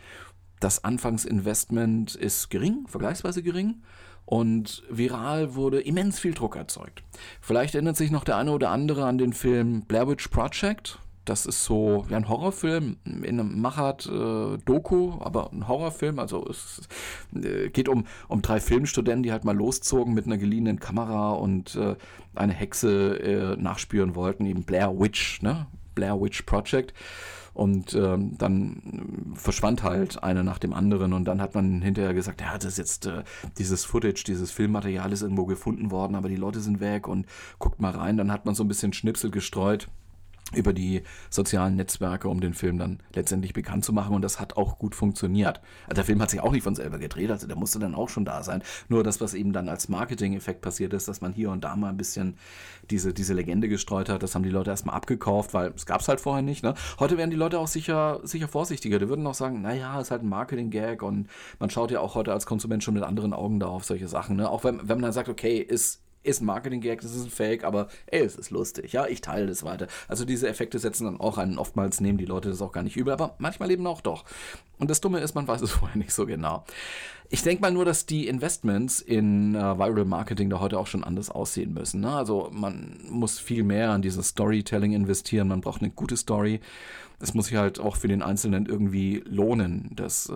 das 0.60 0.84
Anfangsinvestment 0.84 2.16
ist 2.16 2.50
gering, 2.50 2.86
vergleichsweise 2.88 3.42
gering. 3.42 3.82
Und 4.26 4.84
viral 4.90 5.56
wurde 5.56 5.82
immens 5.82 6.20
viel 6.20 6.34
Druck 6.34 6.56
erzeugt. 6.56 7.04
Vielleicht 7.42 7.76
erinnert 7.76 7.98
sich 7.98 8.10
noch 8.10 8.24
der 8.24 8.38
eine 8.38 8.52
oder 8.52 8.70
andere 8.70 9.06
an 9.06 9.18
den 9.18 9.34
Film 9.34 9.82
Blair 9.82 10.08
Witch 10.08 10.30
Project. 10.30 11.00
Das 11.26 11.46
ist 11.46 11.64
so 11.64 12.06
ja, 12.10 12.18
ein 12.18 12.28
Horrorfilm 12.28 12.98
in 13.06 13.40
einem 13.40 13.62
Machat-Doku, 13.62 15.10
äh, 15.10 15.24
aber 15.24 15.52
ein 15.52 15.68
Horrorfilm. 15.68 16.20
Also 16.20 16.46
es 16.50 16.88
äh, 17.36 17.70
geht 17.70 17.90
um, 17.90 18.06
um 18.28 18.42
drei 18.42 18.60
Filmstudenten, 18.60 19.24
die 19.24 19.32
halt 19.32 19.46
mal 19.46 19.56
loszogen 19.56 20.14
mit 20.14 20.26
einer 20.26 20.38
geliehenen 20.38 20.80
Kamera 20.80 21.32
und 21.32 21.76
äh, 21.76 21.96
eine 22.36 22.54
Hexe 22.54 23.20
äh, 23.20 23.62
nachspüren 23.62 24.16
wollten, 24.16 24.46
eben 24.46 24.64
Blair 24.64 24.98
Witch, 24.98 25.42
ne? 25.42 25.68
Blair 25.96 26.20
Witch 26.20 26.42
Project. 26.44 26.94
Und 27.54 27.94
ähm, 27.94 28.36
dann 28.38 29.34
verschwand 29.36 29.84
halt 29.84 30.24
einer 30.24 30.44
nach 30.44 30.58
dem 30.58 30.74
anderen 30.74 31.14
und 31.14 31.26
dann 31.26 31.42
hat 31.42 31.54
man 31.54 31.82
hinterher 31.82 32.14
gesagt, 32.14 32.42
ja, 32.42 32.54
das 32.56 32.66
ist 32.66 32.78
jetzt 32.78 33.06
äh, 33.06 33.24
dieses 33.58 33.86
Footage, 33.86 34.24
dieses 34.26 34.52
Filmmaterial 34.52 35.12
ist 35.12 35.22
irgendwo 35.22 35.46
gefunden 35.46 35.92
worden, 35.92 36.16
aber 36.16 36.30
die 36.30 36.36
Leute 36.36 36.62
sind 36.62 36.80
weg 36.80 37.08
und 37.08 37.28
guckt 37.60 37.80
mal 37.80 37.92
rein. 37.92 38.18
Dann 38.18 38.32
hat 38.32 38.46
man 38.46 38.56
so 38.56 38.64
ein 38.64 38.68
bisschen 38.68 38.94
Schnipsel 38.94 39.30
gestreut 39.30 39.88
über 40.54 40.74
die 40.74 41.04
sozialen 41.30 41.76
Netzwerke, 41.76 42.28
um 42.30 42.42
den 42.42 42.54
Film 42.54 42.78
dann 42.78 43.00
letztendlich 43.14 43.54
bekannt 43.54 43.86
zu 43.86 43.94
machen. 43.94 44.16
Und 44.16 44.22
das 44.22 44.40
hat 44.40 44.58
auch 44.58 44.78
gut 44.80 44.96
funktioniert. 44.96 45.62
Also 45.84 45.96
der 45.96 46.06
Film 46.06 46.22
hat 46.22 46.30
sich 46.30 46.42
auch 46.42 46.52
nicht 46.52 46.64
von 46.64 46.76
selber 46.76 47.00
gedreht, 47.00 47.32
also 47.32 47.48
der 47.48 47.56
musste 47.56 47.80
dann 47.80 47.96
auch 47.96 48.10
schon 48.10 48.26
da 48.26 48.44
sein. 48.44 48.64
Nur 48.90 49.04
das, 49.04 49.22
was 49.22 49.34
eben 49.34 49.54
dann 49.54 49.70
als 49.70 49.90
Marketing-Effekt 49.90 50.62
passiert 50.62 50.94
ist, 50.94 51.08
dass 51.08 51.22
man 51.22 51.34
hier 51.34 51.52
und 51.52 51.64
da 51.64 51.76
mal 51.76 51.90
ein 51.90 51.98
bisschen 51.98 52.38
diese, 52.90 53.14
diese 53.14 53.34
Legende 53.34 53.68
gestreut 53.68 54.10
hat, 54.10 54.24
das 54.24 54.36
haben 54.36 54.44
die 54.44 54.50
Leute 54.50 54.72
erstmal 54.72 54.96
abgekauft, 54.96 55.54
weil 55.54 55.74
es 55.76 55.86
gab 55.86 56.02
es 56.02 56.08
halt 56.08 56.20
vorher 56.20 56.44
nicht. 56.44 56.64
Ne? 56.64 56.74
Heute 57.00 57.18
wären 57.18 57.30
die 57.30 57.36
Leute 57.36 57.60
auch 57.60 57.68
sicher, 57.68 58.20
sicher 58.24 58.48
vorsichtiger. 58.48 59.00
Die 59.00 59.10
würden 59.10 59.26
auch 59.28 59.34
sagen, 59.34 59.62
naja, 59.62 60.00
ist 60.00 60.12
halt 60.12 60.24
ein 60.24 60.30
Marketing-Gag 60.30 61.02
und 61.02 61.28
man 61.60 61.70
schaut 61.70 61.92
ja 61.92 62.00
auch 62.00 62.16
heute 62.16 62.34
als 62.34 62.46
Konsument 62.46 62.84
schon 62.84 62.94
mit 62.94 63.04
anderen 63.04 63.34
Augen 63.34 63.60
da 63.60 63.68
auf 63.68 63.86
solche 63.86 64.08
Sachen. 64.08 64.38
Ne? 64.38 64.50
Auch 64.50 64.64
wenn, 64.64 64.80
wenn 64.80 64.98
man 64.98 65.04
dann 65.04 65.14
sagt, 65.14 65.30
okay, 65.30 65.58
ist 65.58 66.03
ist 66.24 66.42
ein 66.42 66.46
Marketing-Gag, 66.46 67.02
das 67.02 67.16
ist 67.16 67.26
ein 67.26 67.30
Fake, 67.30 67.64
aber 67.64 67.88
ey, 68.08 68.22
es 68.22 68.36
ist 68.36 68.50
lustig, 68.50 68.94
ja, 68.94 69.06
ich 69.06 69.22
teile 69.22 69.48
das 69.48 69.64
weiter. 69.64 69.88
Also 70.08 70.26
diese 70.26 70.48
Effekte 70.48 70.80
setzen 70.80 71.06
dann 71.06 71.20
auch 71.20 71.38
einen, 71.38 71.58
oftmals 71.58 72.02
nehmen 72.02 72.18
die 72.18 72.26
Leute 72.26 72.50
das 72.50 72.62
auch 72.62 72.72
gar 72.72 72.84
nicht 72.84 72.96
übel, 72.96 73.14
aber 73.14 73.36
manchmal 73.38 73.72
eben 73.72 73.86
auch 73.88 74.02
doch. 74.02 74.24
Und 74.80 74.90
das 74.90 75.02
Dumme 75.02 75.20
ist, 75.20 75.36
man 75.36 75.48
weiß 75.48 75.62
es 75.62 75.72
vorher 75.74 75.98
nicht 75.98 76.14
so 76.14 76.26
genau. 76.26 76.64
Ich 77.34 77.42
denke 77.42 77.64
mal 77.64 77.72
nur, 77.72 77.84
dass 77.84 78.06
die 78.06 78.28
Investments 78.28 79.02
in 79.02 79.56
äh, 79.56 79.58
Viral 79.80 80.06
Marketing 80.06 80.52
da 80.52 80.60
heute 80.60 80.78
auch 80.78 80.86
schon 80.86 81.04
anders 81.04 81.32
aussehen 81.32 81.74
müssen. 81.74 82.02
Ne? 82.02 82.12
Also 82.16 82.52
man 82.54 83.00
muss 83.10 83.40
viel 83.40 83.64
mehr 83.64 83.90
an 83.90 84.04
dieses 84.04 84.28
Storytelling 84.28 84.94
investieren, 84.94 85.48
man 85.48 85.60
braucht 85.60 85.82
eine 85.82 85.90
gute 85.90 86.16
Story 86.16 86.60
es 87.24 87.34
muss 87.34 87.46
sich 87.46 87.56
halt 87.56 87.80
auch 87.80 87.96
für 87.96 88.10
den 88.10 88.22
Einzelnen 88.22 88.66
irgendwie 88.66 89.24
lohnen, 89.26 89.92
dass, 89.96 90.30
äh, 90.30 90.34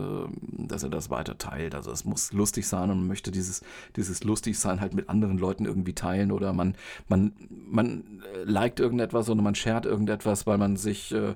dass 0.58 0.84
er 0.84 0.90
das 0.90 1.10
weiter 1.10 1.38
teilt. 1.38 1.76
Also 1.76 1.92
es 1.92 2.06
muss 2.06 2.32
lustig 2.32 2.66
sein 2.66 2.90
und 2.90 3.00
man 3.00 3.08
möchte 3.08 3.30
dieses, 3.30 3.62
dieses 3.98 4.24
Lustigsein 4.24 4.80
halt 4.80 4.94
mit 4.94 5.10
anderen 5.10 5.38
Leuten 5.38 5.66
irgendwie 5.66 5.94
teilen 5.94 6.32
oder 6.32 6.54
man, 6.54 6.76
man, 7.10 7.34
man 7.50 8.24
liked 8.46 8.80
irgendetwas 8.80 9.30
oder 9.30 9.42
man 9.42 9.54
shared 9.54 9.86
irgendetwas, 9.86 10.48
weil 10.48 10.58
man 10.58 10.78
sich 10.78 11.12
äh, 11.14 11.36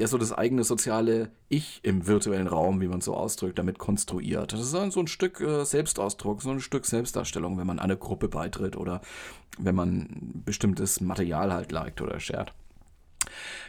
ja 0.00 0.06
so 0.06 0.18
das 0.18 0.32
eigene 0.32 0.64
soziale 0.64 1.30
Ich 1.48 1.80
im 1.82 2.06
virtuellen 2.06 2.46
Raum, 2.46 2.80
wie 2.80 2.88
man 2.88 3.00
so 3.00 3.14
ausdrückt, 3.14 3.58
damit 3.58 3.78
konstruiert. 3.78 4.52
Das 4.52 4.60
ist 4.60 4.74
dann 4.74 4.90
so 4.90 5.00
ein 5.00 5.06
Stück 5.06 5.40
äh, 5.40 5.64
Selbstausdruck, 5.64 6.42
so 6.42 6.50
ein 6.50 6.60
Stück 6.60 6.86
Selbstdarstellung, 6.86 7.58
wenn 7.58 7.66
man 7.66 7.78
einer 7.78 7.96
Gruppe 7.96 8.28
beitritt 8.28 8.76
oder 8.76 9.02
wenn 9.58 9.74
man 9.74 10.42
bestimmtes 10.44 11.00
Material 11.00 11.52
halt 11.52 11.70
liked 11.70 12.00
oder 12.00 12.18
shared. 12.18 12.52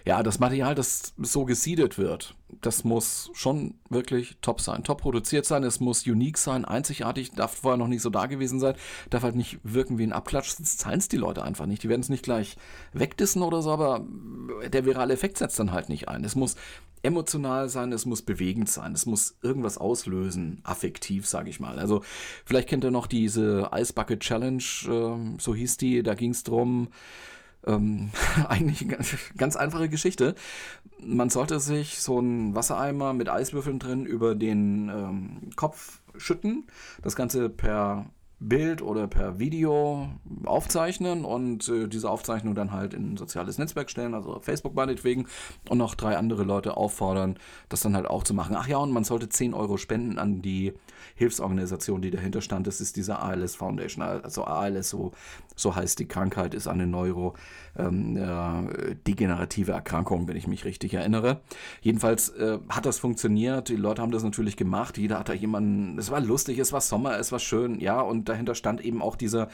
Ja, 0.06 0.24
das 0.24 0.40
Material, 0.40 0.76
das 0.76 1.14
so 1.18 1.46
gesiedet 1.46 1.98
wird, 1.98 2.36
das 2.62 2.84
muss 2.84 3.30
schon 3.34 3.76
wirklich 3.90 4.38
top 4.42 4.60
sein, 4.62 4.84
top 4.84 5.02
produziert 5.02 5.46
sein, 5.46 5.64
es 5.64 5.80
muss 5.80 6.06
unique 6.08 6.38
sein, 6.38 6.66
einzigartig, 6.66 7.32
darf 7.32 7.56
vorher 7.58 7.78
noch 7.78 7.88
nicht 7.88 8.02
so 8.02 8.10
da 8.10 8.26
gewesen 8.26 8.60
sein, 8.60 8.76
darf 9.10 9.24
halt 9.24 9.36
nicht 9.36 9.60
wirken 9.64 9.98
wie 9.98 10.04
ein 10.04 10.14
Abklatsch, 10.14 10.50
sonst 10.50 10.80
zahlen 10.80 11.00
es 11.00 11.08
die 11.08 11.18
Leute 11.18 11.44
einfach 11.44 11.66
nicht. 11.66 11.84
Die 11.84 11.90
werden 11.90 12.02
es 12.02 12.10
nicht 12.10 12.24
gleich 12.24 12.58
wegdissen 12.94 13.42
oder 13.42 13.62
so, 13.62 13.72
aber 13.72 14.06
der 14.72 14.86
virale 14.86 15.14
Effekt 15.14 15.38
setzt 15.38 15.60
dann 15.60 15.72
halt 15.72 15.90
nicht 15.90 16.08
ein. 16.08 16.24
Es 16.24 16.36
muss 16.36 16.56
emotional 17.04 17.70
sein, 17.70 17.92
es 17.92 18.06
muss 18.06 18.22
bewegend 18.22 18.70
sein, 18.70 18.94
es 18.94 19.06
muss 19.06 19.38
irgendwas 19.42 19.78
auslösen, 19.78 20.62
affektiv, 20.64 21.26
sage 21.28 21.50
ich 21.50 21.60
mal. 21.60 21.80
Also 21.80 22.04
vielleicht 22.46 22.70
kennt 22.70 22.84
ihr 22.84 22.92
noch 22.92 23.08
diese 23.08 23.70
Ice 23.74 23.94
Challenge, 24.20 24.64
äh, 24.88 25.40
so 25.40 25.56
hieß 25.56 25.78
die, 25.78 26.04
da 26.04 26.14
ging 26.14 26.32
es 26.32 26.44
darum, 26.44 26.90
ähm, 27.66 28.12
eigentlich 28.48 28.82
eine 28.82 28.98
ganz 29.38 29.56
einfache 29.56 29.90
Geschichte. 29.90 30.36
Man 31.00 31.30
sollte 31.30 31.60
sich 31.60 32.00
so 32.00 32.20
einen 32.20 32.56
Wassereimer 32.56 33.14
mit 33.14 33.30
Eiswürfeln 33.30 33.80
drin 33.80 34.06
über 34.06 34.36
den 34.36 34.90
ähm, 34.90 35.50
Kopf 35.56 36.02
schütten. 36.18 36.68
Das 37.02 37.16
Ganze 37.16 37.50
per 37.50 38.06
Bild 38.44 38.82
oder 38.82 39.08
per 39.08 39.38
Video 39.38 40.10
aufzeichnen 40.46 41.26
und 41.26 41.70
äh, 41.70 41.88
diese 41.88 42.10
Aufzeichnung 42.10 42.56
dann 42.56 42.72
halt 42.72 42.96
in 42.96 43.14
ein 43.14 43.18
soziales 43.18 43.60
Netzwerk 43.60 43.92
stellen, 43.92 44.16
also 44.16 44.40
Facebook 44.42 44.74
meinetwegen, 44.74 45.28
und 45.70 45.78
noch 45.78 45.94
drei 45.94 46.18
andere 46.18 46.44
Leute 46.44 46.76
auffordern, 46.76 47.38
das 47.70 47.82
dann 47.82 47.96
halt 47.96 48.08
auch 48.08 48.24
zu 48.24 48.34
machen. 48.34 48.56
Ach 48.58 48.68
ja, 48.68 48.78
und 48.78 48.92
man 48.92 49.04
sollte 49.04 49.30
10 49.30 49.54
Euro 49.54 49.78
spenden 49.78 50.18
an 50.18 50.42
die 50.42 50.74
Hilfsorganisation, 51.16 52.02
die 52.02 52.10
dahinter 52.10 52.42
stand. 52.42 52.66
Das 52.66 52.82
ist 52.82 52.96
diese 52.96 53.20
ALS 53.20 53.56
Foundation. 53.56 54.04
Also 54.04 54.44
ALS, 54.44 54.90
so, 54.90 55.12
so 55.56 55.76
heißt 55.76 56.00
die 56.00 56.08
Krankheit, 56.08 56.56
ist 56.56 56.68
eine 56.68 56.88
Neuro 56.88 57.36
ähm, 57.78 58.18
äh, 58.18 59.72
Erkrankung, 59.72 60.28
wenn 60.28 60.36
ich 60.36 60.48
mich 60.48 60.66
richtig 60.66 60.96
erinnere. 60.96 61.42
Jedenfalls 61.82 62.30
äh, 62.30 62.58
hat 62.70 62.88
das 62.88 62.98
funktioniert. 62.98 63.70
Die 63.70 63.76
Leute 63.76 64.02
haben 64.02 64.12
das 64.12 64.24
natürlich 64.24 64.58
gemacht. 64.58 64.98
Jeder 64.98 65.20
hat 65.20 65.30
da 65.30 65.34
jemanden. 65.34 66.00
Es 66.00 66.10
war 66.10 66.20
lustig, 66.20 66.58
es 66.58 66.74
war 66.74 66.82
Sommer, 66.82 67.20
es 67.20 67.32
war 67.32 67.40
schön, 67.40 67.80
ja. 67.80 68.02
Und 68.02 68.31
dahinter 68.32 68.56
stand 68.56 68.82
eben 68.82 69.02
auch 69.02 69.16
dieser, 69.16 69.50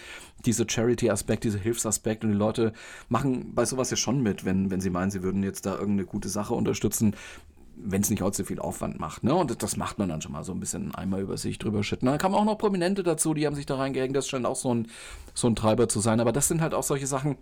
dieser 0.45 0.65
Charity-Aspekt, 0.67 1.43
dieser 1.43 1.59
Hilfsaspekt. 1.59 2.23
Und 2.23 2.31
die 2.31 2.37
Leute 2.37 2.73
machen 3.09 3.53
bei 3.53 3.65
sowas 3.65 3.89
ja 3.89 3.97
schon 3.97 4.21
mit, 4.21 4.45
wenn, 4.45 4.71
wenn 4.71 4.81
sie 4.81 4.89
meinen, 4.89 5.11
sie 5.11 5.23
würden 5.23 5.43
jetzt 5.43 5.65
da 5.65 5.73
irgendeine 5.73 6.05
gute 6.05 6.29
Sache 6.29 6.53
unterstützen 6.53 7.15
wenn 7.79 8.01
es 8.01 8.09
nicht 8.09 8.23
allzu 8.23 8.43
viel 8.43 8.59
Aufwand 8.59 8.99
macht. 8.99 9.23
Ne? 9.23 9.35
Und 9.35 9.61
das 9.61 9.77
macht 9.77 9.99
man 9.99 10.09
dann 10.09 10.21
schon 10.21 10.31
mal 10.31 10.43
so 10.43 10.51
ein 10.51 10.59
bisschen 10.59 10.95
einmal 10.95 11.21
über 11.21 11.37
sich 11.37 11.59
drüber 11.59 11.83
schütten. 11.83 12.07
Dann 12.07 12.17
kamen 12.17 12.35
auch 12.35 12.43
noch 12.43 12.57
Prominente 12.57 13.03
dazu, 13.03 13.33
die 13.33 13.45
haben 13.45 13.55
sich 13.55 13.67
da 13.67 13.75
reingehängt. 13.75 14.15
Das 14.15 14.27
scheint 14.27 14.45
auch 14.45 14.55
so 14.55 14.73
ein, 14.73 14.87
so 15.33 15.47
ein 15.47 15.55
Treiber 15.55 15.87
zu 15.87 15.99
sein. 15.99 16.19
Aber 16.19 16.31
das 16.31 16.47
sind 16.47 16.61
halt 16.61 16.73
auch 16.73 16.83
solche 16.83 17.05
Sachen, 17.05 17.37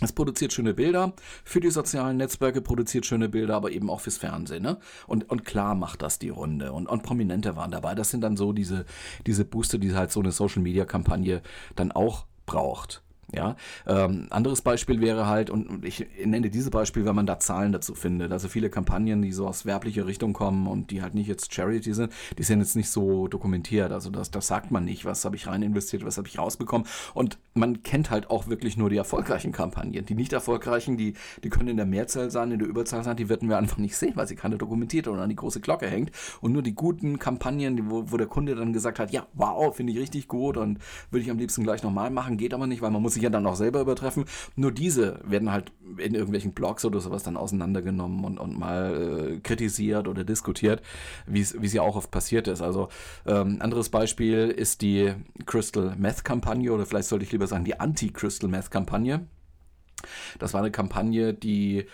es 0.00 0.12
produziert 0.12 0.52
schöne 0.52 0.74
Bilder 0.74 1.14
für 1.44 1.60
die 1.60 1.70
sozialen 1.70 2.18
Netzwerke, 2.18 2.60
produziert 2.60 3.06
schöne 3.06 3.28
Bilder, 3.28 3.56
aber 3.56 3.70
eben 3.70 3.88
auch 3.88 4.00
fürs 4.00 4.18
Fernsehen. 4.18 4.62
Ne? 4.62 4.78
Und, 5.06 5.30
und 5.30 5.44
klar 5.44 5.74
macht 5.74 6.02
das 6.02 6.18
die 6.18 6.28
Runde. 6.28 6.72
Und, 6.72 6.86
und 6.86 7.02
Prominente 7.02 7.56
waren 7.56 7.70
dabei. 7.70 7.94
Das 7.94 8.10
sind 8.10 8.20
dann 8.20 8.36
so 8.36 8.52
diese, 8.52 8.84
diese 9.26 9.44
Booster, 9.44 9.78
die 9.78 9.94
halt 9.94 10.12
so 10.12 10.20
eine 10.20 10.32
Social-Media-Kampagne 10.32 11.40
dann 11.76 11.92
auch 11.92 12.26
braucht. 12.44 13.02
Ja, 13.36 13.54
ähm, 13.86 14.28
anderes 14.30 14.62
Beispiel 14.62 15.02
wäre 15.02 15.26
halt, 15.26 15.50
und 15.50 15.84
ich 15.84 16.06
nenne 16.24 16.48
dieses 16.48 16.70
Beispiel, 16.70 17.04
wenn 17.04 17.14
man 17.14 17.26
da 17.26 17.38
Zahlen 17.38 17.70
dazu 17.70 17.94
findet. 17.94 18.32
Also 18.32 18.48
viele 18.48 18.70
Kampagnen, 18.70 19.20
die 19.20 19.30
so 19.30 19.46
aus 19.46 19.66
werblicher 19.66 20.06
Richtung 20.06 20.32
kommen 20.32 20.66
und 20.66 20.90
die 20.90 21.02
halt 21.02 21.14
nicht 21.14 21.26
jetzt 21.26 21.52
Charity 21.52 21.92
sind, 21.92 22.12
die 22.38 22.42
sind 22.44 22.60
jetzt 22.60 22.76
nicht 22.76 22.88
so 22.88 23.28
dokumentiert. 23.28 23.92
Also 23.92 24.08
das, 24.08 24.30
das 24.30 24.46
sagt 24.46 24.70
man 24.70 24.86
nicht, 24.86 25.04
was 25.04 25.22
habe 25.26 25.36
ich 25.36 25.48
rein 25.48 25.60
investiert, 25.60 26.02
was 26.06 26.16
habe 26.16 26.28
ich 26.28 26.38
rausbekommen. 26.38 26.86
Und 27.12 27.38
man 27.52 27.82
kennt 27.82 28.10
halt 28.10 28.30
auch 28.30 28.48
wirklich 28.48 28.78
nur 28.78 28.88
die 28.88 28.96
erfolgreichen 28.96 29.52
Kampagnen. 29.52 30.06
Die 30.06 30.14
nicht 30.14 30.32
erfolgreichen, 30.32 30.96
die, 30.96 31.12
die 31.44 31.50
können 31.50 31.68
in 31.68 31.76
der 31.76 31.84
Mehrzahl 31.84 32.30
sein, 32.30 32.52
in 32.52 32.58
der 32.58 32.68
Überzahl 32.68 33.04
sein, 33.04 33.18
die 33.18 33.28
werden 33.28 33.50
wir 33.50 33.58
einfach 33.58 33.76
nicht 33.76 33.96
sehen, 33.98 34.12
weil 34.16 34.26
sie 34.26 34.36
keine 34.36 34.56
dokumentiert 34.56 35.08
oder 35.08 35.20
an 35.20 35.28
die 35.28 35.36
große 35.36 35.60
Glocke 35.60 35.88
hängt. 35.88 36.10
Und 36.40 36.52
nur 36.52 36.62
die 36.62 36.74
guten 36.74 37.18
Kampagnen, 37.18 37.90
wo, 37.90 38.10
wo 38.10 38.16
der 38.16 38.28
Kunde 38.28 38.54
dann 38.54 38.72
gesagt 38.72 38.98
hat, 38.98 39.10
ja, 39.10 39.26
wow, 39.34 39.76
finde 39.76 39.92
ich 39.92 39.98
richtig 39.98 40.26
gut 40.26 40.56
und 40.56 40.78
würde 41.10 41.22
ich 41.22 41.30
am 41.30 41.36
liebsten 41.36 41.64
gleich 41.64 41.82
nochmal 41.82 42.10
machen, 42.10 42.38
geht 42.38 42.54
aber 42.54 42.66
nicht, 42.66 42.80
weil 42.80 42.90
man 42.90 43.02
muss 43.02 43.12
sich 43.12 43.25
ja 43.26 43.30
dann 43.30 43.46
auch 43.46 43.56
selber 43.56 43.80
übertreffen. 43.80 44.24
Nur 44.54 44.72
diese 44.72 45.20
werden 45.24 45.52
halt 45.52 45.72
in 45.98 46.14
irgendwelchen 46.14 46.52
Blogs 46.52 46.84
oder 46.84 47.00
sowas 47.00 47.22
dann 47.22 47.36
auseinandergenommen 47.36 48.24
und, 48.24 48.38
und 48.38 48.58
mal 48.58 49.36
äh, 49.36 49.40
kritisiert 49.40 50.08
oder 50.08 50.24
diskutiert, 50.24 50.82
wie 51.26 51.40
es 51.40 51.72
ja 51.72 51.82
auch 51.82 51.96
oft 51.96 52.10
passiert 52.10 52.48
ist. 52.48 52.62
Also 52.62 52.88
ähm, 53.26 53.58
anderes 53.60 53.88
Beispiel 53.88 54.48
ist 54.48 54.82
die 54.82 55.14
Crystal 55.44 55.94
Meth 55.96 56.24
Kampagne 56.24 56.72
oder 56.72 56.86
vielleicht 56.86 57.08
sollte 57.08 57.24
ich 57.24 57.32
lieber 57.32 57.46
sagen 57.46 57.64
die 57.64 57.78
Anti-Crystal 57.78 58.48
Meth 58.48 58.70
Kampagne. 58.70 59.26
Das 60.38 60.54
war 60.54 60.60
eine 60.60 60.70
Kampagne, 60.70 61.34
die 61.34 61.86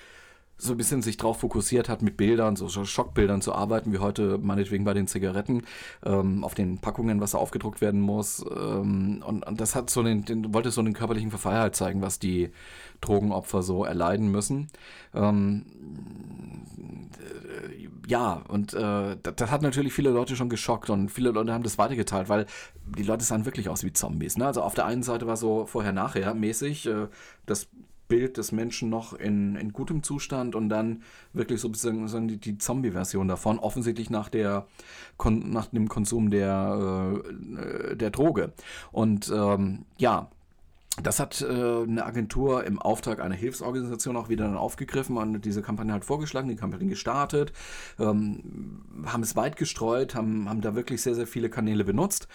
so 0.62 0.72
ein 0.72 0.76
bisschen 0.76 1.02
sich 1.02 1.16
darauf 1.16 1.40
fokussiert 1.40 1.88
hat, 1.88 2.02
mit 2.02 2.16
Bildern, 2.16 2.56
so 2.56 2.68
Schockbildern 2.68 3.42
zu 3.42 3.52
arbeiten, 3.54 3.92
wie 3.92 3.98
heute 3.98 4.38
meinetwegen 4.38 4.84
bei 4.84 4.94
den 4.94 5.08
Zigaretten, 5.08 5.64
ähm, 6.04 6.44
auf 6.44 6.54
den 6.54 6.78
Packungen, 6.78 7.20
was 7.20 7.32
da 7.32 7.38
aufgedruckt 7.38 7.80
werden 7.80 8.00
muss. 8.00 8.44
Ähm, 8.50 9.22
und, 9.26 9.46
und, 9.46 9.60
das 9.60 9.74
hat 9.74 9.90
so 9.90 10.02
den, 10.02 10.24
den, 10.24 10.54
wollte 10.54 10.70
so 10.70 10.82
den 10.82 10.94
körperlichen 10.94 11.30
Verfall 11.30 11.58
halt 11.58 11.76
zeigen, 11.76 12.00
was 12.00 12.18
die 12.18 12.50
Drogenopfer 13.00 13.62
so 13.62 13.84
erleiden 13.84 14.30
müssen. 14.30 14.68
Ähm, 15.14 15.64
ja, 18.06 18.42
und 18.48 18.74
äh, 18.74 19.16
das, 19.22 19.34
das, 19.36 19.50
hat 19.50 19.62
natürlich 19.62 19.92
viele 19.92 20.10
Leute 20.10 20.36
schon 20.36 20.48
geschockt 20.48 20.90
und 20.90 21.10
viele 21.10 21.30
Leute 21.30 21.52
haben 21.52 21.62
das 21.64 21.78
weitergeteilt, 21.78 22.28
weil 22.28 22.46
die 22.96 23.02
Leute 23.02 23.24
sahen 23.24 23.46
wirklich 23.46 23.68
aus 23.68 23.84
wie 23.84 23.92
Zombies. 23.92 24.36
Ne? 24.36 24.46
Also 24.46 24.62
auf 24.62 24.74
der 24.74 24.86
einen 24.86 25.02
Seite 25.02 25.26
war 25.26 25.36
so 25.36 25.66
vorher-nachher 25.66 26.34
mäßig, 26.34 26.86
äh, 26.86 27.08
das 27.46 27.68
Bild 28.12 28.36
des 28.36 28.52
Menschen 28.52 28.90
noch 28.90 29.14
in, 29.14 29.56
in 29.56 29.72
gutem 29.72 30.02
Zustand 30.02 30.54
und 30.54 30.68
dann 30.68 31.02
wirklich 31.32 31.62
so 31.62 31.68
ein 31.68 31.72
bisschen 31.72 32.28
die, 32.28 32.36
die 32.36 32.58
Zombie-Version 32.58 33.26
davon, 33.26 33.58
offensichtlich 33.58 34.10
nach, 34.10 34.28
der, 34.28 34.66
nach 35.24 35.66
dem 35.68 35.88
Konsum 35.88 36.28
der, 36.28 37.22
äh, 37.56 37.96
der 37.96 38.10
Droge. 38.10 38.52
Und 38.90 39.32
ähm, 39.34 39.86
ja, 39.96 40.28
das 41.02 41.20
hat 41.20 41.40
äh, 41.40 41.46
eine 41.46 42.04
Agentur 42.04 42.64
im 42.64 42.78
Auftrag 42.78 43.18
einer 43.18 43.34
Hilfsorganisation 43.34 44.18
auch 44.18 44.28
wieder 44.28 44.44
dann 44.44 44.58
aufgegriffen 44.58 45.16
und 45.16 45.42
diese 45.46 45.62
Kampagne 45.62 45.94
halt 45.94 46.04
vorgeschlagen, 46.04 46.50
die 46.50 46.56
Kampagne 46.56 46.88
gestartet, 46.88 47.54
ähm, 47.98 48.82
haben 49.06 49.22
es 49.22 49.36
weit 49.36 49.56
gestreut, 49.56 50.14
haben, 50.14 50.50
haben 50.50 50.60
da 50.60 50.74
wirklich 50.74 51.00
sehr, 51.00 51.14
sehr 51.14 51.26
viele 51.26 51.48
Kanäle 51.48 51.84
benutzt 51.84 52.28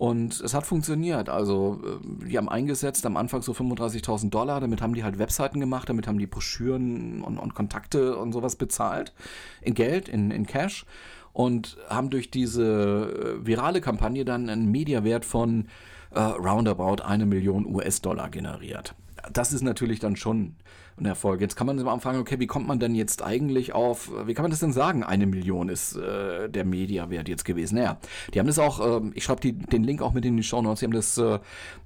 und 0.00 0.40
es 0.40 0.54
hat 0.54 0.64
funktioniert. 0.64 1.28
Also, 1.28 1.78
äh, 1.84 2.26
die 2.26 2.38
haben 2.38 2.48
eingesetzt 2.48 3.04
am 3.04 3.18
Anfang 3.18 3.42
so 3.42 3.52
35.000 3.52 4.30
Dollar. 4.30 4.58
Damit 4.58 4.80
haben 4.80 4.94
die 4.94 5.04
halt 5.04 5.18
Webseiten 5.18 5.60
gemacht, 5.60 5.90
damit 5.90 6.06
haben 6.06 6.18
die 6.18 6.26
Broschüren 6.26 7.20
und, 7.20 7.36
und 7.36 7.54
Kontakte 7.54 8.16
und 8.16 8.32
sowas 8.32 8.56
bezahlt. 8.56 9.12
In 9.60 9.74
Geld, 9.74 10.08
in, 10.08 10.30
in 10.30 10.46
Cash. 10.46 10.86
Und 11.34 11.76
haben 11.90 12.08
durch 12.08 12.30
diese 12.30 13.42
äh, 13.42 13.46
virale 13.46 13.82
Kampagne 13.82 14.24
dann 14.24 14.48
einen 14.48 14.70
Mediawert 14.70 15.26
von 15.26 15.68
äh, 16.14 16.18
roundabout 16.18 17.02
eine 17.02 17.26
Million 17.26 17.66
US-Dollar 17.66 18.30
generiert. 18.30 18.94
Das 19.32 19.52
ist 19.52 19.62
natürlich 19.62 19.98
dann 19.98 20.16
schon 20.16 20.56
ein 20.98 21.06
Erfolg. 21.06 21.40
Jetzt 21.40 21.56
kann 21.56 21.66
man 21.66 21.78
sich 21.78 21.84
mal 21.84 21.98
fragen, 22.00 22.18
okay, 22.18 22.38
wie 22.38 22.46
kommt 22.46 22.68
man 22.68 22.78
denn 22.78 22.94
jetzt 22.94 23.22
eigentlich 23.22 23.72
auf, 23.72 24.10
wie 24.26 24.34
kann 24.34 24.42
man 24.42 24.50
das 24.50 24.60
denn 24.60 24.72
sagen, 24.72 25.02
eine 25.02 25.26
Million 25.26 25.68
ist 25.68 25.96
äh, 25.96 26.48
der 26.48 26.64
Mediawert 26.64 27.28
jetzt 27.28 27.44
gewesen? 27.44 27.76
Naja, 27.76 27.98
die 28.32 28.38
haben 28.38 28.46
das 28.46 28.58
auch, 28.58 28.80
äh, 28.80 29.10
ich 29.14 29.24
schreibe 29.24 29.52
den 29.52 29.84
Link 29.84 30.02
auch 30.02 30.12
mit 30.12 30.24
in 30.24 30.36
die 30.36 30.42
Show 30.42 30.62
Notes, 30.62 30.80
sie 30.80 30.86
haben 30.86 30.92
das 30.92 31.18
äh, 31.18 31.38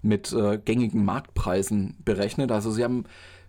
mit 0.02 0.32
äh, 0.32 0.58
gängigen 0.58 1.04
Marktpreisen 1.04 1.96
berechnet. 2.04 2.50
Also 2.50 2.70
sie 2.70 2.84
haben 2.84 3.04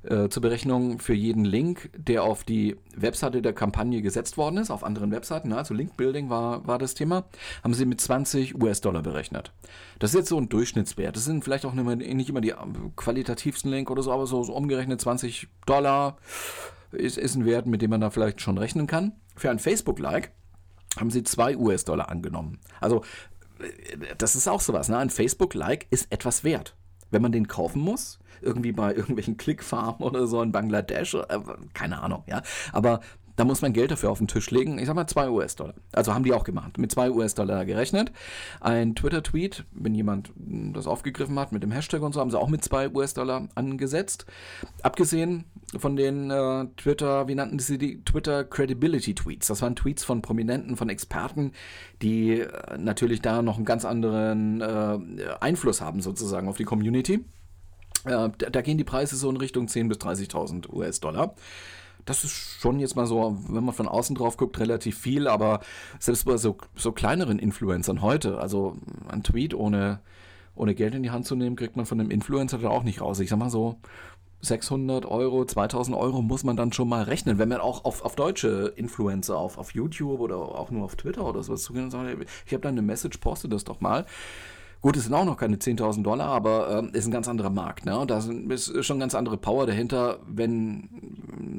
äh, 0.09 0.29
zur 0.29 0.41
Berechnung 0.41 0.99
für 0.99 1.13
jeden 1.13 1.45
Link, 1.45 1.89
der 1.97 2.23
auf 2.23 2.43
die 2.43 2.75
Webseite 2.95 3.41
der 3.41 3.53
Kampagne 3.53 4.01
gesetzt 4.01 4.37
worden 4.37 4.57
ist, 4.57 4.71
auf 4.71 4.83
anderen 4.83 5.11
Webseiten, 5.11 5.53
also 5.53 5.73
Link-Building 5.73 6.29
war, 6.29 6.65
war 6.67 6.77
das 6.77 6.93
Thema, 6.93 7.25
haben 7.63 7.73
sie 7.73 7.85
mit 7.85 8.01
20 8.01 8.61
US-Dollar 8.61 9.01
berechnet. 9.01 9.51
Das 9.99 10.11
ist 10.11 10.17
jetzt 10.17 10.29
so 10.29 10.37
ein 10.37 10.49
Durchschnittswert. 10.49 11.15
Das 11.15 11.25
sind 11.25 11.43
vielleicht 11.43 11.65
auch 11.65 11.73
nicht 11.73 11.81
immer, 11.81 11.95
nicht 11.95 12.29
immer 12.29 12.41
die 12.41 12.53
qualitativsten 12.95 13.71
Link 13.71 13.89
oder 13.89 14.03
so, 14.03 14.11
aber 14.11 14.27
so, 14.27 14.43
so 14.43 14.53
umgerechnet 14.53 15.01
20 15.01 15.47
Dollar 15.65 16.17
ist, 16.91 17.17
ist 17.17 17.35
ein 17.35 17.45
Wert, 17.45 17.65
mit 17.65 17.81
dem 17.81 17.89
man 17.89 18.01
da 18.01 18.09
vielleicht 18.09 18.41
schon 18.41 18.57
rechnen 18.57 18.87
kann. 18.87 19.13
Für 19.35 19.49
ein 19.49 19.59
Facebook-Like 19.59 20.31
haben 20.97 21.11
sie 21.11 21.23
2 21.23 21.57
US-Dollar 21.57 22.09
angenommen. 22.09 22.59
Also 22.79 23.03
äh, 23.59 24.15
das 24.17 24.35
ist 24.35 24.47
auch 24.47 24.61
sowas. 24.61 24.89
Ne? 24.89 24.97
Ein 24.97 25.09
Facebook-Like 25.09 25.87
ist 25.89 26.11
etwas 26.11 26.43
wert. 26.43 26.75
Wenn 27.15 27.21
man 27.21 27.31
den 27.31 27.47
kaufen 27.47 27.81
muss, 27.81 28.19
irgendwie 28.41 28.73
bei 28.73 28.93
irgendwelchen 28.93 29.37
Clickfarmen 29.37 30.01
oder 30.01 30.27
so 30.27 30.41
in 30.41 30.51
Bangladesch, 30.51 31.13
äh, 31.13 31.39
keine 31.73 32.01
Ahnung, 32.01 32.23
ja. 32.27 32.41
Aber 32.73 32.99
da 33.35 33.43
muss 33.43 33.61
man 33.61 33.73
Geld 33.73 33.91
dafür 33.91 34.11
auf 34.11 34.17
den 34.17 34.27
Tisch 34.27 34.49
legen. 34.51 34.79
Ich 34.79 34.85
sag 34.85 34.95
mal 34.95 35.07
2 35.07 35.29
US-Dollar. 35.29 35.73
Also 35.91 36.13
haben 36.13 36.23
die 36.23 36.33
auch 36.33 36.43
gemacht. 36.43 36.77
Mit 36.77 36.91
2 36.91 37.11
US-Dollar 37.11 37.65
gerechnet. 37.65 38.11
Ein 38.61 38.95
Twitter-Tweet, 38.95 39.65
wenn 39.73 39.93
jemand 39.95 40.31
das 40.35 40.87
aufgegriffen 40.87 41.37
hat 41.39 41.51
mit 41.51 41.63
dem 41.63 41.71
Hashtag 41.71 42.01
und 42.01 42.13
so, 42.13 42.19
haben 42.19 42.31
sie 42.31 42.39
auch 42.39 42.49
mit 42.49 42.63
2 42.63 42.91
US-Dollar 42.91 43.49
angesetzt. 43.55 44.25
Abgesehen 44.83 45.45
von 45.77 45.95
den 45.95 46.31
äh, 46.31 46.65
Twitter, 46.77 47.27
wie 47.27 47.35
nannten 47.35 47.59
sie 47.59 47.77
die? 47.77 48.03
Twitter 48.03 48.43
Credibility 48.43 49.15
Tweets. 49.15 49.47
Das 49.47 49.61
waren 49.61 49.75
Tweets 49.75 50.03
von 50.03 50.21
Prominenten, 50.21 50.77
von 50.77 50.89
Experten, 50.89 51.51
die 52.01 52.39
äh, 52.39 52.77
natürlich 52.77 53.21
da 53.21 53.41
noch 53.41 53.57
einen 53.57 53.65
ganz 53.65 53.83
anderen 53.83 54.61
äh, 54.61 54.99
Einfluss 55.41 55.81
haben 55.81 56.01
sozusagen 56.01 56.47
auf 56.47 56.57
die 56.57 56.63
Community. 56.63 57.25
Äh, 58.05 58.29
da 58.37 58.61
gehen 58.61 58.77
die 58.77 58.83
Preise 58.83 59.15
so 59.15 59.29
in 59.29 59.37
Richtung 59.37 59.65
10.000 59.65 59.87
bis 59.87 59.97
30.000 59.97 60.69
US-Dollar. 60.69 61.35
Das 62.05 62.23
ist 62.23 62.61
schon 62.61 62.79
jetzt 62.79 62.95
mal 62.95 63.07
so, 63.07 63.37
wenn 63.49 63.63
man 63.63 63.73
von 63.73 63.87
außen 63.87 64.15
drauf 64.15 64.37
guckt, 64.37 64.59
relativ 64.59 64.97
viel, 64.97 65.27
aber 65.27 65.61
selbst 65.99 66.25
bei 66.25 66.37
so, 66.37 66.57
so 66.75 66.91
kleineren 66.91 67.39
Influencern 67.39 68.01
heute, 68.01 68.39
also 68.39 68.77
ein 69.07 69.23
Tweet 69.23 69.53
ohne, 69.55 69.99
ohne 70.55 70.75
Geld 70.75 70.93
in 70.93 71.03
die 71.03 71.09
Hand 71.11 71.25
zu 71.25 71.35
nehmen, 71.35 71.55
kriegt 71.55 71.75
man 71.75 71.85
von 71.85 71.99
einem 71.99 72.11
Influencer 72.11 72.59
dann 72.59 72.71
auch 72.71 72.83
nicht 72.83 73.01
raus. 73.01 73.19
Ich 73.19 73.29
sag 73.29 73.39
mal 73.39 73.49
so, 73.49 73.77
600 74.41 75.05
Euro, 75.05 75.45
2000 75.45 75.97
Euro 75.97 76.21
muss 76.21 76.43
man 76.43 76.55
dann 76.55 76.71
schon 76.71 76.87
mal 76.87 77.03
rechnen, 77.03 77.39
wenn 77.39 77.49
man 77.49 77.61
auch 77.61 77.83
auf, 77.85 78.03
auf 78.03 78.15
deutsche 78.15 78.73
Influencer, 78.75 79.37
auf, 79.37 79.57
auf 79.57 79.73
YouTube 79.73 80.19
oder 80.19 80.37
auch 80.37 80.71
nur 80.71 80.85
auf 80.85 80.95
Twitter 80.95 81.25
oder 81.25 81.41
sowas 81.43 81.63
zugehen 81.63 81.85
und 81.85 81.91
sagen, 81.91 82.25
ich 82.45 82.53
habe 82.53 82.61
da 82.61 82.69
eine 82.69 82.81
Message, 82.81 83.17
poste 83.17 83.49
das 83.49 83.63
doch 83.63 83.81
mal. 83.81 84.05
Gut, 84.81 84.97
es 84.97 85.05
sind 85.05 85.13
auch 85.13 85.25
noch 85.25 85.37
keine 85.37 85.57
10.000 85.57 86.03
Dollar, 86.03 86.27
aber 86.27 86.89
äh, 86.93 86.97
ist 86.97 87.05
ein 87.05 87.11
ganz 87.11 87.27
anderer 87.27 87.49
Markt. 87.49 87.85
Ne? 87.85 87.97
Und 87.97 88.11
da 88.11 88.19
ist 88.19 88.85
schon 88.85 88.99
ganz 88.99 89.15
andere 89.15 89.37
Power 89.37 89.65
dahinter, 89.65 90.19
wenn, 90.27 90.89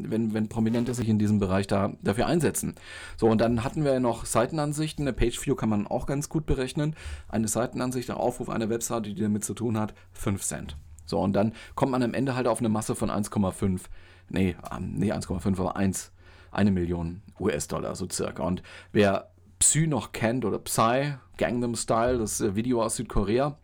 wenn, 0.09 0.33
wenn 0.33 0.49
Prominente 0.49 0.95
sich 0.95 1.09
in 1.09 1.19
diesem 1.19 1.39
Bereich 1.39 1.67
da, 1.67 1.93
dafür 2.03 2.27
einsetzen. 2.27 2.75
So, 3.17 3.29
und 3.29 3.41
dann 3.41 3.65
hatten 3.65 3.85
wir 3.85 3.95
ja 3.95 4.01
noch 4.01 4.27
Seitenansichten. 4.27 5.05
Eine 5.05 5.13
Pageview 5.13 5.55
kann 5.55 5.69
man 5.69 5.87
auch 5.87 6.07
ganz 6.07 6.29
gut 6.29 6.47
berechnen. 6.47 6.95
Eine 7.29 7.49
Seitenansicht, 7.49 8.09
der 8.09 8.19
Aufruf 8.19 8.49
einer 8.49 8.69
Webseite, 8.69 9.13
die 9.13 9.23
damit 9.23 9.45
zu 9.45 9.55
tun 9.55 9.79
hat, 9.79 9.95
5 10.13 10.43
Cent. 10.43 10.77
So, 11.07 11.21
und 11.21 11.35
dann 11.35 11.53
kommt 11.75 11.93
man 11.93 12.03
am 12.03 12.15
Ende 12.15 12.35
halt 12.35 12.47
auf 12.49 12.59
eine 12.59 12.69
Masse 12.69 12.95
von 12.95 13.11
1,5, 13.11 13.83
nee, 14.29 14.57
ähm, 14.75 14.95
nee 14.97 15.13
1,5, 15.13 15.59
aber 15.59 15.77
1, 15.77 16.13
eine 16.51 16.71
Million 16.71 17.23
US-Dollar 17.39 17.95
so 17.95 18.09
circa. 18.11 18.43
Und 18.43 18.63
wer 18.93 19.31
Psy 19.59 19.87
noch 19.87 20.13
kennt 20.13 20.45
oder 20.45 20.59
Psy, 20.59 21.15
Gangnam 21.37 21.75
Style, 21.75 22.19
das 22.19 22.41
äh, 22.41 22.55
Video 22.55 22.83
aus 22.83 22.97
Südkorea. 22.97 23.57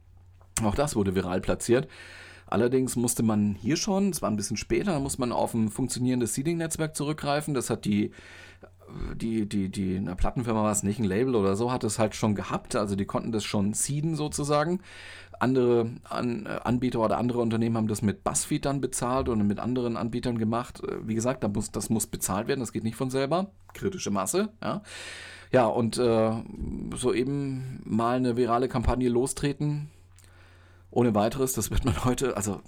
Auch 0.62 0.75
das 0.75 0.96
wurde 0.96 1.14
viral 1.14 1.40
platziert. 1.40 1.88
Allerdings 2.46 2.96
musste 2.96 3.22
man 3.22 3.54
hier 3.54 3.76
schon, 3.76 4.11
es 4.11 4.20
war 4.20 4.30
ein 4.30 4.37
bisschen 4.37 4.58
später, 4.58 5.00
muss 5.00 5.18
man 5.18 5.32
auf 5.32 5.54
ein 5.54 5.70
funktionierendes 5.70 6.34
Seeding-Netzwerk 6.34 6.94
zurückgreifen. 6.94 7.54
Das 7.54 7.70
hat 7.70 7.87
die, 7.87 8.12
die, 9.14 9.49
die, 9.49 9.70
die, 9.70 9.96
eine 9.96 10.14
Plattenfirma 10.16 10.62
war 10.62 10.72
es 10.72 10.82
nicht, 10.82 10.99
ein 10.99 11.04
Label 11.04 11.34
oder 11.34 11.56
so, 11.56 11.72
hat 11.72 11.82
es 11.82 11.99
halt 11.99 12.14
schon 12.14 12.34
gehabt. 12.34 12.76
Also 12.76 12.94
die 12.94 13.06
konnten 13.06 13.32
das 13.32 13.44
schon 13.44 13.72
seeden 13.72 14.16
sozusagen. 14.16 14.80
Andere 15.42 15.90
An 16.04 16.46
äh, 16.46 16.61
Anbieter 16.62 17.00
oder 17.00 17.19
andere 17.19 17.40
Unternehmen 17.40 17.76
haben 17.76 17.88
das 17.88 18.00
mit 18.00 18.23
Buzzfeed 18.23 18.64
dann 18.64 18.80
bezahlt 18.80 19.28
und 19.28 19.45
mit 19.47 19.58
anderen 19.58 19.97
Anbietern 19.97 20.38
gemacht. 20.38 20.82
Äh, 20.84 21.08
wie 21.08 21.17
gesagt, 21.17 21.43
da 21.43 21.49
muss, 21.49 21.73
das 21.73 21.90
muss 21.90 22.06
bezahlt 22.06 22.47
werden, 22.47 22.60
das 22.60 22.73
geht 22.73 22.84
nicht 22.84 22.97
von 22.97 23.10
selber. 23.10 23.50
Kritische 23.75 24.10
Masse, 24.10 24.50
ja. 24.62 24.82
Ja, 25.50 25.67
und 25.67 25.99
äh, 25.99 26.32
so 26.95 27.12
eben 27.12 27.80
mal 27.84 28.17
eine 28.17 28.36
virale 28.36 28.69
Kampagne 28.69 29.08
lostreten. 29.08 29.90
Ohne 30.93 31.14
weiteres, 31.14 31.54
das 31.54 31.71
wird 31.71 31.84
man 31.84 32.04
heute, 32.04 32.36
also 32.36 32.60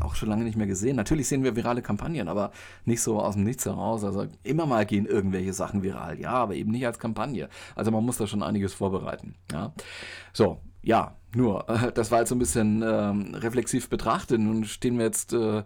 auch 0.00 0.14
schon 0.14 0.30
lange 0.30 0.44
nicht 0.44 0.56
mehr 0.56 0.66
gesehen. 0.66 0.96
Natürlich 0.96 1.28
sehen 1.28 1.44
wir 1.44 1.56
virale 1.56 1.82
Kampagnen, 1.82 2.28
aber 2.28 2.52
nicht 2.86 3.02
so 3.02 3.20
aus 3.20 3.34
dem 3.34 3.44
Nichts 3.44 3.66
heraus. 3.66 4.02
Also 4.02 4.26
immer 4.44 4.64
mal 4.64 4.86
gehen 4.86 5.04
irgendwelche 5.04 5.52
Sachen 5.52 5.82
viral, 5.82 6.18
ja, 6.18 6.30
aber 6.30 6.54
eben 6.54 6.70
nicht 6.70 6.86
als 6.86 6.98
Kampagne. 6.98 7.50
Also 7.76 7.90
man 7.90 8.04
muss 8.04 8.16
da 8.16 8.26
schon 8.26 8.42
einiges 8.42 8.72
vorbereiten. 8.72 9.34
Ja. 9.52 9.74
So, 10.32 10.60
ja, 10.84 11.16
nur, 11.34 11.64
das 11.94 12.10
war 12.10 12.20
jetzt 12.20 12.28
so 12.28 12.34
ein 12.34 12.38
bisschen 12.38 12.82
ähm, 12.86 13.34
reflexiv 13.34 13.88
betrachtet. 13.88 14.40
Nun 14.40 14.64
stehen 14.64 14.98
wir 14.98 15.04
jetzt 15.04 15.32
äh, 15.32 15.62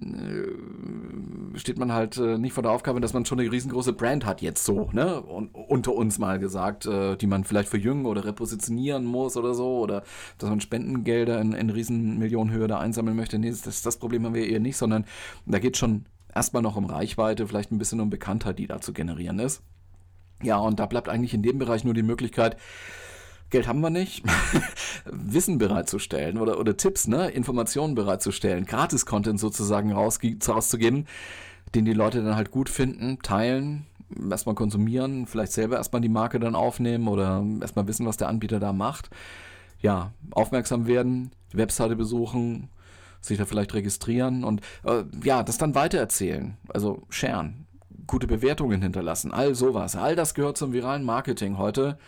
äh, 0.00 1.58
steht 1.58 1.78
man 1.78 1.92
halt 1.92 2.16
äh, 2.18 2.38
nicht 2.38 2.52
vor 2.52 2.62
der 2.62 2.72
Aufgabe, 2.72 3.00
dass 3.00 3.14
man 3.14 3.24
schon 3.24 3.40
eine 3.40 3.50
riesengroße 3.50 3.92
Brand 3.92 4.24
hat 4.26 4.42
jetzt 4.42 4.64
so, 4.64 4.90
ne? 4.92 5.20
Und 5.20 5.54
unter 5.54 5.94
uns 5.94 6.18
mal 6.18 6.38
gesagt, 6.38 6.86
äh, 6.86 7.16
die 7.16 7.26
man 7.26 7.44
vielleicht 7.44 7.68
verjüngen 7.68 8.06
oder 8.06 8.24
repositionieren 8.24 9.04
muss 9.04 9.36
oder 9.36 9.54
so, 9.54 9.78
oder 9.78 10.02
dass 10.38 10.50
man 10.50 10.60
Spendengelder 10.60 11.40
in, 11.40 11.52
in 11.52 11.70
Riesenmillionenhöhe 11.70 12.68
da 12.68 12.78
einsammeln 12.78 13.16
möchte. 13.16 13.38
Nee, 13.38 13.50
das, 13.50 13.82
das 13.82 13.96
Problem 13.96 14.24
haben 14.24 14.34
wir 14.34 14.46
eher 14.46 14.60
nicht, 14.60 14.76
sondern 14.76 15.04
da 15.46 15.58
geht 15.58 15.76
schon 15.76 16.06
erstmal 16.32 16.62
noch 16.62 16.76
um 16.76 16.84
Reichweite, 16.84 17.46
vielleicht 17.48 17.72
ein 17.72 17.78
bisschen 17.78 18.00
um 18.00 18.10
Bekanntheit, 18.10 18.58
die 18.58 18.66
da 18.66 18.80
zu 18.80 18.92
generieren 18.92 19.40
ist. 19.40 19.62
Ja, 20.42 20.58
und 20.58 20.78
da 20.78 20.86
bleibt 20.86 21.08
eigentlich 21.08 21.34
in 21.34 21.42
dem 21.42 21.58
Bereich 21.58 21.82
nur 21.82 21.94
die 21.94 22.04
Möglichkeit, 22.04 22.56
Geld 23.50 23.66
haben 23.66 23.80
wir 23.80 23.90
nicht, 23.90 24.22
Wissen 25.06 25.58
bereitzustellen 25.58 26.38
oder, 26.38 26.58
oder 26.58 26.76
Tipps, 26.76 27.08
ne? 27.08 27.30
Informationen 27.30 27.94
bereitzustellen, 27.94 28.66
Gratis-Content 28.66 29.40
sozusagen 29.40 29.92
rauszugeben, 29.92 31.06
den 31.74 31.84
die 31.84 31.94
Leute 31.94 32.22
dann 32.22 32.36
halt 32.36 32.50
gut 32.50 32.68
finden, 32.68 33.18
teilen, 33.22 33.86
erstmal 34.30 34.54
konsumieren, 34.54 35.26
vielleicht 35.26 35.52
selber 35.52 35.76
erstmal 35.76 36.02
die 36.02 36.08
Marke 36.08 36.40
dann 36.40 36.54
aufnehmen 36.54 37.08
oder 37.08 37.44
erstmal 37.60 37.86
wissen, 37.86 38.06
was 38.06 38.16
der 38.16 38.28
Anbieter 38.28 38.60
da 38.60 38.72
macht. 38.72 39.10
Ja, 39.80 40.12
aufmerksam 40.32 40.86
werden, 40.86 41.30
die 41.52 41.58
Webseite 41.58 41.96
besuchen, 41.96 42.68
sich 43.20 43.38
da 43.38 43.44
vielleicht 43.44 43.74
registrieren 43.74 44.44
und 44.44 44.60
äh, 44.84 45.04
ja, 45.24 45.42
das 45.42 45.58
dann 45.58 45.74
weitererzählen, 45.74 46.56
also 46.68 47.02
sharen, 47.08 47.66
gute 48.06 48.26
Bewertungen 48.26 48.82
hinterlassen, 48.82 49.32
all 49.32 49.54
sowas. 49.54 49.96
All 49.96 50.16
das 50.16 50.34
gehört 50.34 50.56
zum 50.56 50.72
viralen 50.72 51.04
Marketing 51.04 51.58
heute 51.58 51.98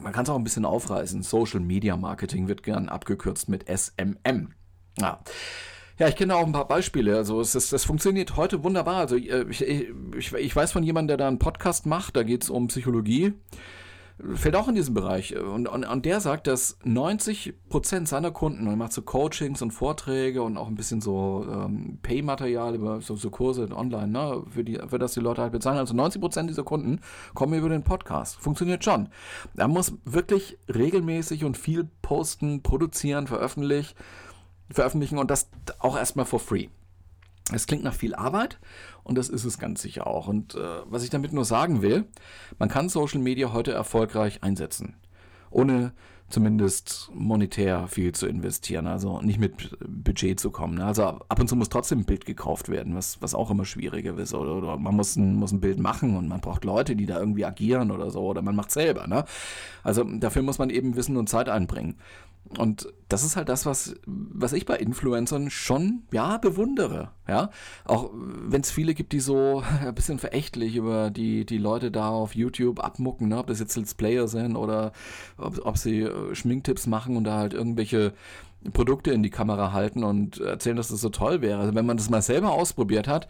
man 0.00 0.12
kann 0.12 0.24
es 0.24 0.30
auch 0.30 0.36
ein 0.36 0.44
bisschen 0.44 0.64
aufreißen. 0.64 1.22
Social 1.22 1.60
Media 1.60 1.96
Marketing 1.96 2.48
wird 2.48 2.62
gern 2.62 2.88
abgekürzt 2.88 3.48
mit 3.48 3.66
SMM. 3.68 4.54
Ja. 4.98 5.20
Ja, 5.98 6.08
ich 6.08 6.16
kenne 6.16 6.36
auch 6.36 6.44
ein 6.44 6.52
paar 6.52 6.68
Beispiele. 6.68 7.16
Also 7.16 7.40
es 7.40 7.54
ist, 7.54 7.72
das 7.72 7.84
funktioniert 7.84 8.36
heute 8.36 8.62
wunderbar. 8.62 8.96
Also 8.96 9.16
äh, 9.16 9.46
ich, 9.48 9.62
ich, 9.62 10.32
ich 10.34 10.54
weiß 10.54 10.72
von 10.72 10.82
jemandem, 10.82 11.08
der 11.08 11.16
da 11.16 11.28
einen 11.28 11.38
Podcast 11.38 11.86
macht, 11.86 12.16
da 12.16 12.22
geht 12.22 12.42
es 12.42 12.50
um 12.50 12.68
Psychologie 12.68 13.32
fällt 14.34 14.56
auch 14.56 14.68
in 14.68 14.74
diesen 14.74 14.94
Bereich. 14.94 15.36
Und, 15.36 15.68
und, 15.68 15.84
und 15.84 16.06
der 16.06 16.20
sagt, 16.20 16.46
dass 16.46 16.80
90% 16.80 18.06
seiner 18.06 18.30
Kunden, 18.30 18.62
und 18.62 18.72
er 18.72 18.76
macht 18.76 18.92
so 18.92 19.02
Coachings 19.02 19.60
und 19.60 19.72
Vorträge 19.72 20.42
und 20.42 20.56
auch 20.56 20.68
ein 20.68 20.74
bisschen 20.74 21.00
so 21.00 21.46
ähm, 21.50 21.98
Pay-Material 22.02 22.74
über 22.74 23.00
so, 23.00 23.16
so, 23.16 23.30
Kurse 23.30 23.68
online, 23.74 24.08
ne, 24.08 24.42
für, 24.48 24.64
die, 24.64 24.78
für 24.86 24.98
das 24.98 25.14
die 25.14 25.20
Leute 25.20 25.42
halt 25.42 25.52
bezahlen. 25.52 25.78
Also 25.78 25.94
90% 25.94 26.46
dieser 26.46 26.64
Kunden 26.64 27.00
kommen 27.34 27.58
über 27.58 27.68
den 27.68 27.82
Podcast. 27.82 28.36
Funktioniert 28.36 28.84
schon. 28.84 29.08
Er 29.56 29.68
muss 29.68 29.92
wirklich 30.04 30.58
regelmäßig 30.72 31.44
und 31.44 31.58
viel 31.58 31.88
posten, 32.00 32.62
produzieren, 32.62 33.26
veröffentlichen, 33.26 33.94
veröffentlichen 34.70 35.18
und 35.18 35.30
das 35.30 35.50
auch 35.78 35.96
erstmal 35.96 36.26
for 36.26 36.40
free. 36.40 36.68
Es 37.52 37.66
klingt 37.66 37.84
nach 37.84 37.94
viel 37.94 38.14
Arbeit 38.14 38.58
und 39.04 39.16
das 39.16 39.28
ist 39.28 39.44
es 39.44 39.58
ganz 39.58 39.80
sicher 39.80 40.06
auch. 40.06 40.26
Und 40.26 40.54
äh, 40.54 40.58
was 40.86 41.04
ich 41.04 41.10
damit 41.10 41.32
nur 41.32 41.44
sagen 41.44 41.80
will, 41.80 42.06
man 42.58 42.68
kann 42.68 42.88
Social 42.88 43.20
Media 43.20 43.52
heute 43.52 43.72
erfolgreich 43.72 44.42
einsetzen. 44.42 44.96
Ohne 45.50 45.92
zumindest 46.28 47.08
monetär 47.14 47.86
viel 47.86 48.12
zu 48.12 48.26
investieren, 48.26 48.88
also 48.88 49.20
nicht 49.20 49.38
mit 49.38 49.78
Budget 49.86 50.40
zu 50.40 50.50
kommen. 50.50 50.74
Ne? 50.74 50.84
Also 50.84 51.04
ab 51.04 51.38
und 51.38 51.48
zu 51.48 51.54
muss 51.54 51.68
trotzdem 51.68 52.00
ein 52.00 52.04
Bild 52.04 52.26
gekauft 52.26 52.68
werden, 52.68 52.96
was, 52.96 53.22
was 53.22 53.34
auch 53.34 53.50
immer 53.50 53.64
schwieriger 53.64 54.18
ist. 54.18 54.34
Oder, 54.34 54.56
oder 54.56 54.76
man 54.76 54.96
muss 54.96 55.14
ein, 55.14 55.36
muss 55.36 55.52
ein 55.52 55.60
Bild 55.60 55.78
machen 55.78 56.16
und 56.16 56.26
man 56.26 56.40
braucht 56.40 56.64
Leute, 56.64 56.96
die 56.96 57.06
da 57.06 57.20
irgendwie 57.20 57.44
agieren 57.44 57.92
oder 57.92 58.10
so, 58.10 58.22
oder 58.22 58.42
man 58.42 58.56
macht 58.56 58.72
selber. 58.72 59.06
Ne? 59.06 59.24
Also 59.84 60.02
dafür 60.02 60.42
muss 60.42 60.58
man 60.58 60.70
eben 60.70 60.96
Wissen 60.96 61.16
und 61.16 61.28
Zeit 61.28 61.48
einbringen. 61.48 61.96
Und 62.58 62.88
das 63.08 63.24
ist 63.24 63.36
halt 63.36 63.48
das, 63.48 63.66
was, 63.66 63.94
was 64.06 64.52
ich 64.52 64.66
bei 64.66 64.76
Influencern 64.76 65.50
schon, 65.50 66.02
ja, 66.12 66.38
bewundere. 66.38 67.10
Ja, 67.28 67.50
auch 67.84 68.10
wenn 68.14 68.60
es 68.60 68.70
viele 68.70 68.94
gibt, 68.94 69.12
die 69.12 69.20
so 69.20 69.62
ein 69.80 69.94
bisschen 69.94 70.18
verächtlich 70.18 70.76
über 70.76 71.10
die, 71.10 71.44
die 71.44 71.58
Leute 71.58 71.90
da 71.90 72.08
auf 72.08 72.34
YouTube 72.34 72.80
abmucken, 72.80 73.28
ne? 73.28 73.38
ob 73.38 73.46
das 73.48 73.60
jetzt 73.60 73.76
Let's 73.76 73.94
Player 73.94 74.28
sind 74.28 74.56
oder 74.56 74.92
ob, 75.38 75.64
ob 75.64 75.78
sie 75.78 76.00
äh, 76.02 76.34
Schminktipps 76.34 76.86
machen 76.86 77.16
und 77.16 77.24
da 77.24 77.36
halt 77.38 77.54
irgendwelche 77.54 78.12
Produkte 78.72 79.12
in 79.12 79.22
die 79.22 79.30
Kamera 79.30 79.72
halten 79.72 80.02
und 80.02 80.40
erzählen, 80.40 80.76
dass 80.76 80.88
das 80.88 81.00
so 81.00 81.10
toll 81.10 81.40
wäre. 81.42 81.60
Also 81.60 81.74
wenn 81.74 81.86
man 81.86 81.96
das 81.96 82.10
mal 82.10 82.22
selber 82.22 82.52
ausprobiert 82.52 83.08
hat, 83.08 83.28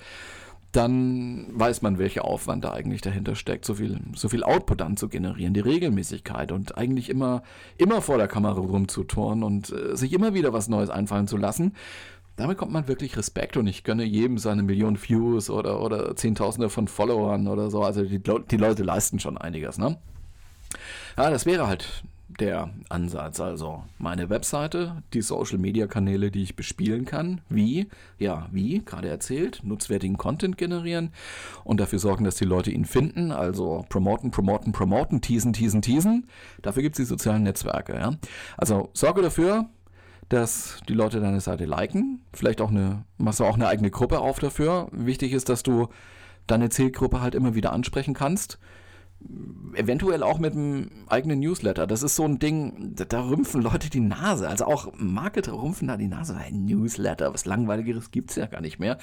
dann 0.73 1.47
weiß 1.53 1.83
man, 1.83 1.99
welcher 1.99 2.25
Aufwand 2.25 2.65
da 2.65 2.73
eigentlich 2.73 3.01
dahinter 3.01 3.35
steckt, 3.35 3.65
so 3.65 3.75
viel, 3.75 3.99
so 4.15 4.29
viel 4.29 4.43
Output 4.43 4.81
dann 4.81 4.97
zu 4.97 5.09
generieren, 5.09 5.55
die 5.55 5.61
Regelmäßigkeit 5.61 6.53
und 6.53 6.77
eigentlich 6.77 7.09
immer, 7.09 7.43
immer 7.79 8.03
vor 8.03 8.19
der 8.19 8.29
Kamera 8.29 8.61
rumzuturnen 8.61 9.43
und 9.43 9.73
äh, 9.73 9.97
sich 9.97 10.13
immer 10.13 10.35
wieder 10.35 10.53
was 10.53 10.69
Neues 10.69 10.91
einfallen 10.91 11.29
zu 11.29 11.37
lassen. 11.37 11.73
Damit 12.37 12.59
kommt 12.59 12.73
man 12.73 12.89
wirklich 12.89 13.17
Respekt 13.17 13.57
und 13.57 13.67
ich 13.67 13.83
gönne 13.83 14.05
jedem 14.05 14.37
seine 14.37 14.63
Millionen 14.63 15.03
Views 15.03 15.49
oder, 15.49 15.81
oder 15.81 16.15
Zehntausende 16.17 16.69
von 16.69 16.87
Followern 16.87 17.49
oder 17.49 17.71
so. 17.71 17.83
Also 17.83 18.03
die, 18.03 18.21
die 18.21 18.57
Leute 18.59 18.83
leisten 18.83 19.19
schon 19.19 19.39
einiges, 19.39 19.79
ne? 19.79 19.97
Ja, 21.17 21.31
das 21.31 21.47
wäre 21.47 21.67
halt 21.67 22.05
der 22.29 22.71
Ansatz. 22.89 23.41
Also 23.41 23.85
meine 23.99 24.29
Webseite, 24.31 25.03
die 25.13 25.23
Social-Media-Kanäle, 25.23 26.31
die 26.31 26.43
ich 26.43 26.57
bespielen 26.57 27.05
kann, 27.05 27.41
wie, 27.49 27.89
ja, 28.19 28.49
wie, 28.53 28.85
gerade 28.85 29.09
erzählt, 29.09 29.61
nutzwertigen 29.63 30.17
Content 30.17 30.59
generieren 30.59 31.13
und 31.65 31.81
dafür 31.81 31.99
sorgen, 31.99 32.25
dass 32.25 32.37
die 32.37 32.45
Leute 32.45 32.71
ihn 32.71 32.85
finden. 32.85 33.33
Also 33.33 33.85
promoten, 33.89 34.31
promoten, 34.31 34.73
promoten, 34.73 35.21
teasen, 35.21 35.53
teasen, 35.53 35.83
teasen. 35.83 36.27
Dafür 36.63 36.83
gibt 36.83 36.99
es 36.99 37.05
die 37.05 37.09
sozialen 37.09 37.45
Netzwerke. 37.45 37.95
Ja? 37.95 38.17
Also 38.57 38.91
sorge 38.93 39.23
dafür, 39.23 39.67
dass 40.29 40.81
die 40.89 40.95
Leute 40.95 41.21
deine 41.21 41.41
Seite 41.41 41.67
liken. 41.67 42.23
Vielleicht 42.33 42.61
auch 42.61 42.71
eine, 42.71 43.05
machst 43.17 43.41
du 43.41 43.45
auch 43.45 43.55
eine 43.55 43.69
eigene 43.69 43.91
Gruppe 43.91 44.19
auf 44.19 44.41
dafür. 44.41 44.89
Wichtig 44.91 45.33
ist, 45.33 45.49
dass 45.49 45.63
du 45.63 45.89
deine 46.49 46.69
Zielgruppe 46.69 47.21
halt 47.21 47.35
immer 47.35 47.55
wieder 47.55 47.73
ansprechen 47.73 48.15
kannst 48.15 48.59
eventuell 49.75 50.23
auch 50.23 50.39
mit 50.39 50.55
einem 50.55 50.91
eigenen 51.09 51.41
Newsletter. 51.41 51.87
Das 51.87 52.03
ist 52.03 52.17
so 52.17 52.25
ein 52.25 52.39
Ding, 52.39 52.95
da 52.95 53.29
rümpfen 53.29 53.63
Leute 53.63 53.91
die 53.91 54.01
Nase. 54.01 54.49
Also 54.49 54.65
auch 54.67 54.93
Marketer 54.97 55.53
rümpfen 55.53 55.89
da 55.89 55.97
die 55.97 56.09
Nase. 56.09 56.37
Ein 56.37 56.65
Newsletter, 56.65 57.33
was 57.35 57.45
langweiligeres 57.45 58.11
gibt 58.11 58.31
es 58.31 58.37
ja 58.37 58.47
gar 58.47 58.61
nicht 58.61 58.79
mehr. 58.79 58.99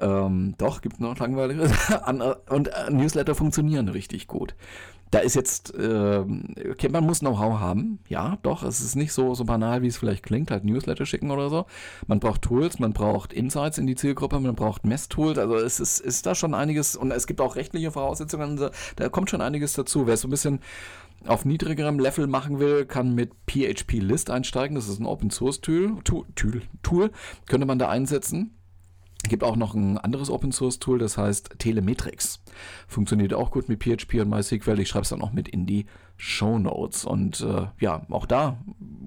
Ähm, 0.00 0.54
doch, 0.58 0.80
gibt 0.80 1.00
noch 1.00 1.18
langweiligeres. 1.18 1.72
Und 2.48 2.68
äh, 2.68 2.90
Newsletter 2.90 3.34
funktionieren 3.34 3.88
richtig 3.88 4.26
gut. 4.26 4.54
Da 5.10 5.20
ist 5.20 5.36
jetzt, 5.36 5.72
äh, 5.74 6.24
okay, 6.72 6.88
man 6.88 7.04
muss 7.04 7.20
Know-how 7.20 7.60
haben. 7.60 8.00
Ja, 8.08 8.36
doch, 8.42 8.64
es 8.64 8.80
ist 8.80 8.96
nicht 8.96 9.12
so, 9.12 9.34
so 9.34 9.44
banal, 9.44 9.82
wie 9.82 9.86
es 9.86 9.96
vielleicht 9.96 10.24
klingt, 10.24 10.50
halt 10.50 10.64
Newsletter 10.64 11.06
schicken 11.06 11.30
oder 11.30 11.50
so. 11.50 11.66
Man 12.08 12.18
braucht 12.18 12.42
Tools, 12.42 12.80
man 12.80 12.92
braucht 12.92 13.32
Insights 13.32 13.78
in 13.78 13.86
die 13.86 13.94
Zielgruppe, 13.94 14.40
man 14.40 14.56
braucht 14.56 14.84
Messtools. 14.84 15.38
Also 15.38 15.54
es 15.54 15.78
ist, 15.78 16.00
ist 16.00 16.26
da 16.26 16.34
schon 16.34 16.52
einiges 16.52 16.96
und 16.96 17.12
es 17.12 17.28
gibt 17.28 17.40
auch 17.40 17.54
rechtliche 17.54 17.92
Voraussetzungen. 17.92 18.58
Da 18.96 19.08
kommt 19.08 19.30
schon 19.30 19.40
einiges 19.40 19.74
dazu. 19.74 20.08
Wer 20.08 20.16
so 20.16 20.26
ein 20.26 20.32
bisschen 20.32 20.58
auf 21.26 21.44
niedrigerem 21.44 22.00
Level 22.00 22.26
machen 22.26 22.58
will, 22.58 22.84
kann 22.84 23.14
mit 23.14 23.30
PHP 23.48 24.00
List 24.00 24.30
einsteigen. 24.30 24.74
Das 24.74 24.88
ist 24.88 24.98
ein 24.98 25.06
Open 25.06 25.30
Source 25.30 25.60
Tool. 25.60 25.98
Tool, 26.02 26.24
Tool 26.82 27.10
könnte 27.46 27.66
man 27.66 27.78
da 27.78 27.88
einsetzen. 27.88 28.56
Es 29.24 29.30
gibt 29.30 29.42
auch 29.42 29.56
noch 29.56 29.74
ein 29.74 29.96
anderes 29.96 30.28
Open 30.28 30.52
Source 30.52 30.78
Tool, 30.78 30.98
das 30.98 31.16
heißt 31.16 31.58
Telemetrics. 31.58 32.42
Funktioniert 32.86 33.32
auch 33.32 33.50
gut 33.50 33.70
mit 33.70 33.82
PHP 33.82 34.20
und 34.20 34.28
MySQL. 34.28 34.78
Ich 34.80 34.88
schreibe 34.88 35.04
es 35.04 35.08
dann 35.08 35.22
auch 35.22 35.32
mit 35.32 35.48
in 35.48 35.64
die 35.64 35.86
Show 36.18 36.58
Notes. 36.58 37.06
Und 37.06 37.40
äh, 37.40 37.66
ja, 37.80 38.02
auch 38.10 38.26
da 38.26 38.58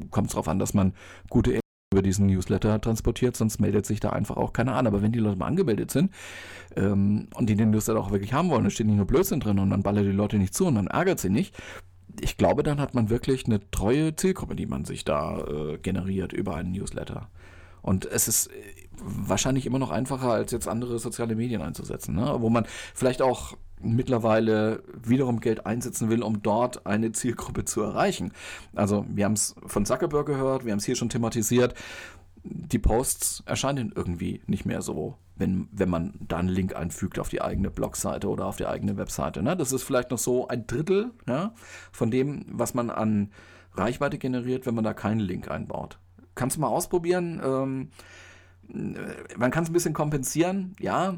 kommt 0.10 0.28
es 0.28 0.34
darauf 0.34 0.48
an, 0.48 0.58
dass 0.58 0.74
man 0.74 0.94
gute 1.30 1.60
über 1.94 2.02
diesen 2.02 2.26
Newsletter 2.26 2.82
transportiert, 2.82 3.38
sonst 3.38 3.60
meldet 3.60 3.86
sich 3.86 4.00
da 4.00 4.10
einfach 4.10 4.38
auch 4.38 4.54
keiner 4.54 4.76
an. 4.76 4.88
Aber 4.88 5.04
wenn 5.04 5.12
die 5.12 5.20
Leute 5.20 5.38
mal 5.38 5.46
angemeldet 5.46 5.92
sind 5.92 6.12
ähm, 6.76 7.28
und 7.36 7.48
die 7.48 7.56
den 7.56 7.70
Newsletter 7.70 8.00
auch 8.00 8.12
wirklich 8.12 8.34
haben 8.34 8.50
wollen, 8.50 8.64
da 8.64 8.72
steht 8.72 8.88
nicht 8.88 8.98
nur 8.98 9.06
Blödsinn 9.06 9.40
drin 9.40 9.60
und 9.60 9.70
dann 9.70 9.84
ballert 9.84 10.06
die 10.06 10.12
Leute 10.12 10.38
nicht 10.38 10.56
zu 10.56 10.66
und 10.66 10.76
dann 10.76 10.88
ärgert 10.88 11.20
sie 11.20 11.30
nicht. 11.30 11.56
Ich 12.20 12.38
glaube, 12.38 12.64
dann 12.64 12.82
hat 12.82 12.96
man 12.96 13.12
wirklich 13.12 13.46
eine 13.46 13.60
treue 13.70 14.16
Zielgruppe, 14.16 14.56
die 14.56 14.66
man 14.66 14.84
sich 14.84 15.06
da 15.06 15.38
äh, 15.38 15.78
generiert 15.78 16.34
über 16.34 16.56
einen 16.56 16.72
Newsletter. 16.72 17.30
Und 17.82 18.06
es 18.06 18.28
ist 18.28 18.50
wahrscheinlich 19.00 19.66
immer 19.66 19.80
noch 19.80 19.92
einfacher, 19.92 20.32
als 20.32 20.52
jetzt 20.52 20.68
andere 20.68 21.00
soziale 21.00 21.36
Medien 21.36 21.62
einzusetzen, 21.62 22.16
ne? 22.16 22.36
wo 22.40 22.50
man 22.50 22.66
vielleicht 22.94 23.22
auch 23.22 23.56
mittlerweile 23.80 24.84
wiederum 25.04 25.40
Geld 25.40 25.66
einsetzen 25.66 26.10
will, 26.10 26.24
um 26.24 26.42
dort 26.42 26.86
eine 26.86 27.12
Zielgruppe 27.12 27.66
zu 27.66 27.82
erreichen. 27.82 28.32
Also 28.74 29.06
wir 29.08 29.26
haben 29.26 29.34
es 29.34 29.56
von 29.66 29.86
Zuckerberg 29.86 30.26
gehört, 30.26 30.66
wir 30.66 30.72
haben 30.72 30.80
es 30.80 30.86
hier 30.86 30.96
schon 30.96 31.10
thematisiert. 31.10 31.76
Die 32.44 32.80
Posts 32.80 33.44
erscheinen 33.46 33.92
irgendwie 33.96 34.42
nicht 34.48 34.66
mehr 34.66 34.82
so, 34.82 35.16
wenn, 35.36 35.68
wenn 35.72 35.90
man 35.90 36.14
da 36.20 36.38
einen 36.38 36.48
Link 36.48 36.76
einfügt 36.76 37.20
auf 37.20 37.30
die 37.30 37.42
eigene 37.42 37.70
Blogseite 37.70 38.30
oder 38.30 38.46
auf 38.46 38.56
die 38.56 38.66
eigene 38.66 38.98
Webseite. 38.98 39.44
Ne? 39.44 39.56
Das 39.56 39.72
ist 39.72 39.84
vielleicht 39.84 40.12
noch 40.12 40.18
so 40.18 40.48
ein 40.48 40.66
Drittel 40.66 41.12
ja, 41.28 41.54
von 41.92 42.10
dem, 42.10 42.46
was 42.50 42.74
man 42.74 42.90
an 42.90 43.32
Reichweite 43.74 44.18
generiert, 44.18 44.66
wenn 44.66 44.76
man 44.76 44.84
da 44.84 44.94
keinen 44.94 45.20
Link 45.20 45.52
einbaut. 45.52 46.00
Kannst 46.38 46.56
du 46.56 46.62
mal 46.62 46.68
ausprobieren. 46.68 47.42
Ähm, 47.44 47.90
man 49.38 49.52
kann 49.52 49.64
es 49.64 49.70
ein 49.70 49.74
bisschen 49.74 49.94
kompensieren, 49.94 50.76
ja, 50.80 51.16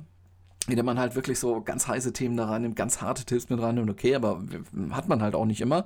indem 0.68 0.86
man 0.86 1.00
halt 1.00 1.16
wirklich 1.16 1.40
so 1.40 1.62
ganz 1.62 1.88
heiße 1.88 2.14
Themen 2.14 2.38
da 2.38 2.46
reinnimmt, 2.46 2.76
ganz 2.76 3.02
harte 3.02 3.26
Tipps 3.26 3.50
mit 3.50 3.60
reinnimmt, 3.60 3.90
okay, 3.90 4.16
aber 4.16 4.44
hat 4.92 5.08
man 5.08 5.22
halt 5.22 5.36
auch 5.36 5.46
nicht 5.46 5.62
immer. 5.62 5.86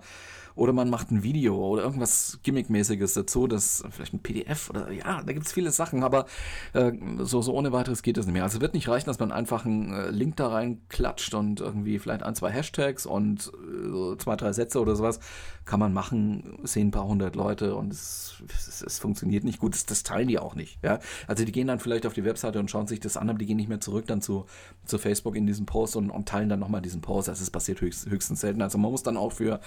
Oder 0.55 0.73
man 0.73 0.89
macht 0.89 1.11
ein 1.11 1.23
Video 1.23 1.55
oder 1.55 1.83
irgendwas 1.83 2.39
Gimmickmäßiges 2.43 3.13
dazu, 3.13 3.47
das 3.47 3.83
vielleicht 3.89 4.13
ein 4.13 4.19
PDF 4.19 4.69
oder 4.69 4.91
ja, 4.91 5.21
da 5.21 5.33
gibt 5.33 5.45
es 5.45 5.53
viele 5.53 5.71
Sachen, 5.71 6.03
aber 6.03 6.25
äh, 6.73 6.91
so, 7.19 7.41
so 7.41 7.53
ohne 7.53 7.71
weiteres 7.71 8.03
geht 8.03 8.17
es 8.17 8.25
nicht 8.25 8.33
mehr. 8.33 8.43
Also 8.43 8.61
wird 8.61 8.73
nicht 8.73 8.87
reichen, 8.87 9.07
dass 9.07 9.19
man 9.19 9.31
einfach 9.31 9.65
einen 9.65 9.93
äh, 9.93 10.09
Link 10.09 10.35
da 10.37 10.49
rein 10.49 10.81
klatscht 10.89 11.33
und 11.33 11.59
irgendwie 11.59 11.99
vielleicht 11.99 12.23
ein, 12.23 12.35
zwei 12.35 12.51
Hashtags 12.51 13.05
und 13.05 13.51
äh, 13.53 14.17
zwei, 14.17 14.35
drei 14.35 14.53
Sätze 14.53 14.79
oder 14.79 14.95
sowas 14.95 15.19
kann 15.65 15.79
man 15.79 15.93
machen, 15.93 16.59
sehen 16.63 16.89
ein 16.89 16.91
paar 16.91 17.07
hundert 17.07 17.35
Leute 17.35 17.75
und 17.75 17.93
es, 17.93 18.43
es, 18.49 18.81
es 18.81 18.99
funktioniert 18.99 19.43
nicht 19.43 19.59
gut. 19.59 19.73
Das, 19.73 19.85
das, 19.85 20.03
teilen 20.03 20.27
die 20.27 20.37
auch 20.37 20.55
nicht. 20.55 20.77
Ja? 20.83 20.99
Also 21.27 21.45
die 21.45 21.51
gehen 21.51 21.67
dann 21.67 21.79
vielleicht 21.79 22.05
auf 22.05 22.13
die 22.13 22.25
Webseite 22.25 22.59
und 22.59 22.69
schauen 22.69 22.87
sich 22.87 22.99
das 22.99 23.15
an, 23.15 23.29
aber 23.29 23.39
die 23.39 23.45
gehen 23.45 23.55
nicht 23.55 23.69
mehr 23.69 23.79
zurück 23.79 24.05
dann 24.07 24.21
zu, 24.21 24.45
zu 24.85 24.97
Facebook 24.97 25.35
in 25.35 25.47
diesen 25.47 25.65
Post 25.65 25.95
und, 25.95 26.09
und 26.09 26.27
teilen 26.27 26.49
dann 26.49 26.59
nochmal 26.59 26.81
diesen 26.81 26.99
Post. 26.99 27.29
Also 27.29 27.41
es 27.41 27.49
passiert 27.49 27.79
höchst, 27.79 28.09
höchstens 28.09 28.41
selten. 28.41 28.61
Also 28.61 28.77
man 28.77 28.91
muss 28.91 29.03
dann 29.03 29.15
auch 29.15 29.31
für, 29.31 29.61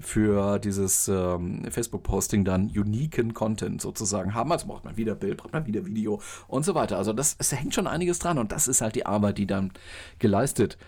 für 0.00 0.21
dieses 0.58 1.08
ähm, 1.08 1.64
Facebook-Posting 1.70 2.44
dann 2.44 2.68
uniken 2.68 3.34
Content 3.34 3.80
sozusagen 3.80 4.34
haben. 4.34 4.52
Also 4.52 4.66
braucht 4.66 4.84
man 4.84 4.96
wieder 4.96 5.14
Bild, 5.14 5.38
braucht 5.38 5.52
man 5.52 5.66
wieder 5.66 5.86
Video 5.86 6.20
und 6.48 6.64
so 6.64 6.74
weiter. 6.74 6.98
Also 6.98 7.12
das, 7.12 7.36
es 7.38 7.52
hängt 7.52 7.74
schon 7.74 7.86
einiges 7.86 8.18
dran 8.18 8.38
und 8.38 8.52
das 8.52 8.68
ist 8.68 8.80
halt 8.80 8.94
die 8.94 9.06
Arbeit, 9.06 9.38
die 9.38 9.46
dann 9.46 9.72
geleistet 10.18 10.78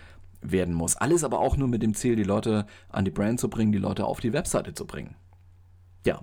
werden 0.40 0.74
muss. 0.74 0.96
Alles 0.96 1.24
aber 1.24 1.40
auch 1.40 1.56
nur 1.56 1.68
mit 1.68 1.82
dem 1.82 1.94
Ziel, 1.94 2.16
die 2.16 2.24
Leute 2.24 2.66
an 2.88 3.04
die 3.04 3.10
Brand 3.10 3.40
zu 3.40 3.48
bringen, 3.48 3.72
die 3.72 3.78
Leute 3.78 4.04
auf 4.04 4.20
die 4.20 4.32
Webseite 4.32 4.74
zu 4.74 4.86
bringen. 4.86 5.14
Ja. 6.04 6.20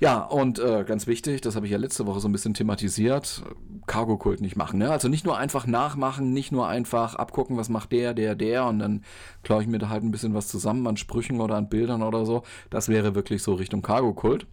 Ja, 0.00 0.20
und 0.20 0.60
äh, 0.60 0.84
ganz 0.86 1.08
wichtig, 1.08 1.40
das 1.40 1.56
habe 1.56 1.66
ich 1.66 1.72
ja 1.72 1.78
letzte 1.78 2.06
Woche 2.06 2.20
so 2.20 2.28
ein 2.28 2.32
bisschen 2.32 2.54
thematisiert, 2.54 3.42
Cargo-Kult 3.88 4.40
nicht 4.40 4.54
machen. 4.54 4.78
Ne? 4.78 4.90
Also 4.90 5.08
nicht 5.08 5.24
nur 5.24 5.36
einfach 5.36 5.66
nachmachen, 5.66 6.32
nicht 6.32 6.52
nur 6.52 6.68
einfach 6.68 7.16
abgucken, 7.16 7.56
was 7.56 7.68
macht 7.68 7.90
der, 7.90 8.14
der, 8.14 8.36
der 8.36 8.66
und 8.66 8.78
dann 8.78 9.02
klaue 9.42 9.62
ich 9.62 9.68
mir 9.68 9.78
da 9.78 9.88
halt 9.88 10.04
ein 10.04 10.12
bisschen 10.12 10.34
was 10.34 10.46
zusammen 10.46 10.86
an 10.86 10.96
Sprüchen 10.96 11.40
oder 11.40 11.56
an 11.56 11.68
Bildern 11.68 12.02
oder 12.02 12.24
so. 12.26 12.44
Das 12.70 12.88
wäre 12.88 13.16
wirklich 13.16 13.42
so 13.42 13.54
Richtung 13.54 13.82
Cargo-Kult. 13.82 14.46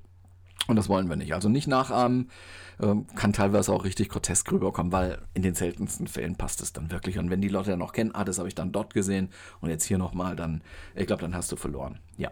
Und 0.67 0.77
das 0.77 0.89
wollen 0.89 1.10
wir 1.10 1.15
nicht. 1.15 1.36
Also 1.36 1.47
nicht 1.47 1.67
nachahmen, 1.67 2.31
ähm, 2.81 3.05
kann 3.15 3.34
teilweise 3.34 3.71
auch 3.71 3.84
richtig 3.84 4.10
grotesk 4.10 4.51
rüberkommen, 4.51 4.91
weil 4.91 5.19
in 5.36 5.43
den 5.43 5.53
seltensten 5.53 6.08
Fällen 6.08 6.38
passt 6.38 6.60
es 6.63 6.73
dann 6.73 6.89
wirklich. 6.89 7.19
Und 7.19 7.29
wenn 7.29 7.41
die 7.41 7.49
Leute 7.49 7.69
dann 7.69 7.79
noch 7.79 7.93
kennen, 7.93 8.15
ah, 8.15 8.23
das 8.23 8.39
habe 8.39 8.47
ich 8.47 8.55
dann 8.55 8.71
dort 8.71 8.95
gesehen 8.95 9.29
und 9.62 9.69
jetzt 9.69 9.84
hier 9.84 9.99
nochmal, 9.99 10.36
dann, 10.36 10.63
ich 10.95 11.05
glaube, 11.05 11.21
dann 11.21 11.36
hast 11.36 11.51
du 11.51 11.55
verloren. 11.55 11.99
Ja. 12.17 12.31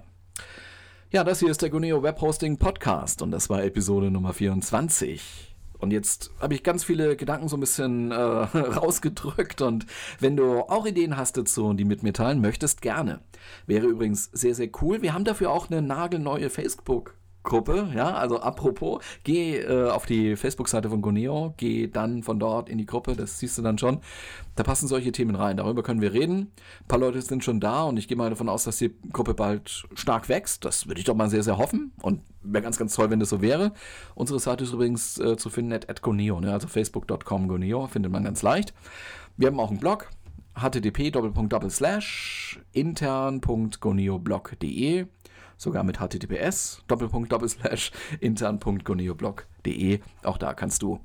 Ja, 1.14 1.24
das 1.24 1.42
hier 1.42 1.52
ist 1.52 1.62
der 1.62 1.70
Guneo 1.70 2.02
Web 2.02 2.22
Hosting 2.22 2.58
Podcast 2.58 3.22
und 3.22 3.30
das 3.30 3.48
war 3.48 3.64
Episode 3.64 4.10
Nummer 4.10 4.34
24. 4.34 5.54
Und 5.78 5.92
jetzt 5.92 6.32
habe 6.42 6.56
ich 6.56 6.64
ganz 6.64 6.84
viele 6.84 7.16
Gedanken 7.16 7.48
so 7.48 7.56
ein 7.56 7.60
bisschen 7.60 8.10
äh, 8.10 8.16
rausgedrückt. 8.16 9.62
Und 9.62 9.86
wenn 10.20 10.36
du 10.36 10.62
auch 10.62 10.88
Ideen 10.88 11.16
hast 11.16 11.38
dazu 11.38 11.68
und 11.68 11.78
die 11.78 11.86
mit 11.86 12.02
mir 12.02 12.14
teilen 12.14 12.42
möchtest, 12.42 12.82
gerne. 12.82 13.20
Wäre 13.68 13.86
übrigens 13.86 14.32
sehr, 14.34 14.56
sehr 14.56 14.70
cool. 14.82 15.04
Wir 15.04 15.14
haben 15.14 15.24
dafür 15.24 15.52
auch 15.52 15.70
eine 15.70 15.84
nagelneue 15.84 16.50
Facebook 16.50 17.14
Gruppe, 17.44 17.90
ja, 17.94 18.14
also 18.14 18.40
apropos, 18.40 19.04
geh 19.24 19.60
äh, 19.60 19.90
auf 19.90 20.06
die 20.06 20.38
Facebook-Seite 20.38 20.90
von 20.90 21.02
Goneo, 21.02 21.54
geh 21.58 21.88
dann 21.88 22.24
von 22.24 22.40
dort 22.40 22.70
in 22.70 22.78
die 22.78 22.86
Gruppe, 22.86 23.16
das 23.16 23.40
siehst 23.40 23.58
du 23.58 23.62
dann 23.62 23.78
schon. 23.78 24.00
Da 24.56 24.64
passen 24.64 24.88
solche 24.88 25.12
Themen 25.12 25.36
rein, 25.36 25.58
darüber 25.58 25.84
können 25.84 26.00
wir 26.00 26.14
reden. 26.14 26.52
Ein 26.82 26.88
paar 26.88 27.00
Leute 27.00 27.22
sind 27.22 27.44
schon 27.44 27.60
da 27.60 27.84
und 27.84 27.98
ich 27.98 28.08
gehe 28.08 28.16
mal 28.16 28.30
davon 28.30 28.48
aus, 28.48 28.64
dass 28.64 28.78
die 28.78 28.96
Gruppe 29.12 29.34
bald 29.34 29.84
stark 29.94 30.30
wächst. 30.30 30.64
Das 30.64 30.88
würde 30.88 31.00
ich 31.00 31.06
doch 31.06 31.16
mal 31.16 31.30
sehr, 31.30 31.44
sehr 31.44 31.58
hoffen 31.58 31.92
und 32.02 32.22
wäre 32.44 32.64
ganz, 32.64 32.78
ganz 32.78 32.96
toll, 32.96 33.10
wenn 33.10 33.20
das 33.20 33.30
so 33.30 33.42
wäre. 33.42 33.74
Unsere 34.16 34.40
Seite 34.40 34.64
ist 34.64 34.72
übrigens 34.72 35.20
äh, 35.20 35.36
zu 35.36 35.50
finden 35.50 35.74
at, 35.74 35.90
at 35.90 36.02
Goneo, 36.02 36.40
ne? 36.40 36.54
also 36.54 36.68
facebook.com 36.68 37.50
Goneo, 37.50 37.88
findet 37.88 38.12
man 38.12 38.24
ganz 38.24 38.42
leicht. 38.42 38.74
Wir 39.36 39.48
haben 39.48 39.60
auch 39.60 39.70
einen 39.70 39.80
Blog, 39.80 40.10
http 40.56 41.12
intern.goneoblog.de 42.74 45.08
sogar 45.64 45.84
mit 45.84 46.00
https 46.00 46.84
intern.goneoblog.de. 48.20 50.00
Auch 50.24 50.38
da 50.38 50.54
kannst 50.54 50.82
du 50.84 51.00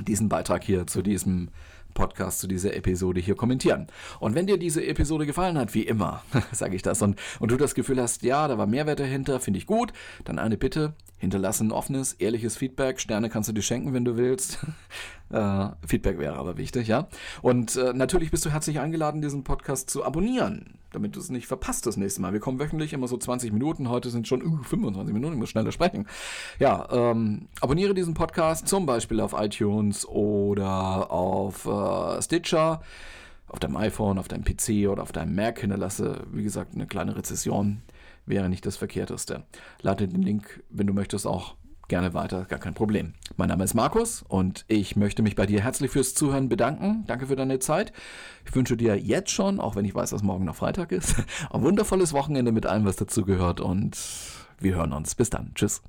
diesen 0.00 0.28
Beitrag 0.28 0.62
hier 0.64 0.86
zu 0.86 1.00
diesem 1.02 1.48
Podcast 1.96 2.40
zu 2.40 2.46
dieser 2.46 2.76
Episode 2.76 3.20
hier 3.20 3.34
kommentieren. 3.34 3.88
Und 4.20 4.36
wenn 4.36 4.46
dir 4.46 4.58
diese 4.58 4.86
Episode 4.86 5.26
gefallen 5.26 5.58
hat, 5.58 5.74
wie 5.74 5.82
immer, 5.82 6.22
sage 6.52 6.76
ich 6.76 6.82
das, 6.82 7.02
und, 7.02 7.18
und 7.40 7.50
du 7.50 7.56
das 7.56 7.74
Gefühl 7.74 8.00
hast, 8.00 8.22
ja, 8.22 8.46
da 8.46 8.58
war 8.58 8.66
Mehrwert 8.66 9.00
dahinter, 9.00 9.40
finde 9.40 9.58
ich 9.58 9.66
gut, 9.66 9.92
dann 10.24 10.38
eine 10.38 10.56
Bitte, 10.56 10.92
hinterlasse 11.18 11.64
ein 11.64 11.72
offenes, 11.72 12.12
ehrliches 12.12 12.56
Feedback. 12.56 13.00
Sterne 13.00 13.30
kannst 13.30 13.48
du 13.48 13.52
dir 13.52 13.62
schenken, 13.62 13.94
wenn 13.94 14.04
du 14.04 14.16
willst. 14.16 14.58
äh, 15.30 15.68
Feedback 15.86 16.18
wäre 16.18 16.36
aber 16.36 16.58
wichtig, 16.58 16.86
ja. 16.86 17.08
Und 17.42 17.76
äh, 17.76 17.92
natürlich 17.94 18.30
bist 18.30 18.44
du 18.44 18.50
herzlich 18.50 18.78
eingeladen, 18.78 19.22
diesen 19.22 19.42
Podcast 19.42 19.90
zu 19.90 20.04
abonnieren, 20.04 20.74
damit 20.96 21.14
du 21.14 21.20
es 21.20 21.30
nicht 21.30 21.46
verpasst 21.46 21.86
das 21.86 21.96
nächste 21.98 22.22
Mal. 22.22 22.32
Wir 22.32 22.40
kommen 22.40 22.58
wöchentlich 22.58 22.94
immer 22.94 23.06
so 23.06 23.18
20 23.18 23.52
Minuten. 23.52 23.90
Heute 23.90 24.08
sind 24.08 24.26
schon 24.26 24.42
uh, 24.42 24.62
25 24.62 25.12
Minuten, 25.12 25.34
ich 25.34 25.38
muss 25.38 25.50
schneller 25.50 25.70
sprechen. 25.70 26.06
Ja, 26.58 26.88
ähm, 26.90 27.48
abonniere 27.60 27.92
diesen 27.92 28.14
Podcast 28.14 28.66
zum 28.66 28.86
Beispiel 28.86 29.20
auf 29.20 29.34
iTunes 29.36 30.08
oder 30.08 31.10
auf 31.10 31.66
äh, 31.66 32.22
Stitcher 32.22 32.80
auf 33.48 33.60
deinem 33.60 33.76
iPhone, 33.76 34.18
auf 34.18 34.26
deinem 34.26 34.44
PC 34.44 34.88
oder 34.88 35.02
auf 35.02 35.12
deinem 35.12 35.34
Mac 35.34 35.60
hinterlasse, 35.60 36.24
wie 36.32 36.42
gesagt, 36.42 36.74
eine 36.74 36.86
kleine 36.86 37.14
Rezession 37.14 37.82
wäre 38.24 38.48
nicht 38.48 38.66
das 38.66 38.76
Verkehrteste. 38.76 39.44
Lade 39.82 40.08
den 40.08 40.22
Link, 40.22 40.64
wenn 40.70 40.86
du 40.86 40.92
möchtest, 40.92 41.26
auch 41.26 41.54
gerne 41.88 42.14
weiter, 42.14 42.44
gar 42.44 42.58
kein 42.58 42.74
Problem. 42.74 43.14
Mein 43.36 43.48
Name 43.48 43.64
ist 43.64 43.74
Markus 43.74 44.22
und 44.22 44.64
ich 44.68 44.96
möchte 44.96 45.22
mich 45.22 45.36
bei 45.36 45.46
dir 45.46 45.62
herzlich 45.62 45.90
fürs 45.90 46.14
Zuhören 46.14 46.48
bedanken. 46.48 47.04
Danke 47.06 47.26
für 47.26 47.36
deine 47.36 47.58
Zeit. 47.58 47.92
Ich 48.44 48.54
wünsche 48.54 48.76
dir 48.76 48.96
jetzt 48.96 49.30
schon, 49.30 49.60
auch 49.60 49.76
wenn 49.76 49.84
ich 49.84 49.94
weiß, 49.94 50.10
dass 50.10 50.22
morgen 50.22 50.44
noch 50.44 50.56
Freitag 50.56 50.92
ist, 50.92 51.16
ein 51.50 51.62
wundervolles 51.62 52.12
Wochenende 52.12 52.52
mit 52.52 52.66
allem, 52.66 52.84
was 52.84 52.96
dazu 52.96 53.24
gehört 53.24 53.60
und 53.60 53.96
wir 54.58 54.74
hören 54.74 54.92
uns. 54.92 55.14
Bis 55.14 55.30
dann. 55.30 55.52
Tschüss. 55.54 55.82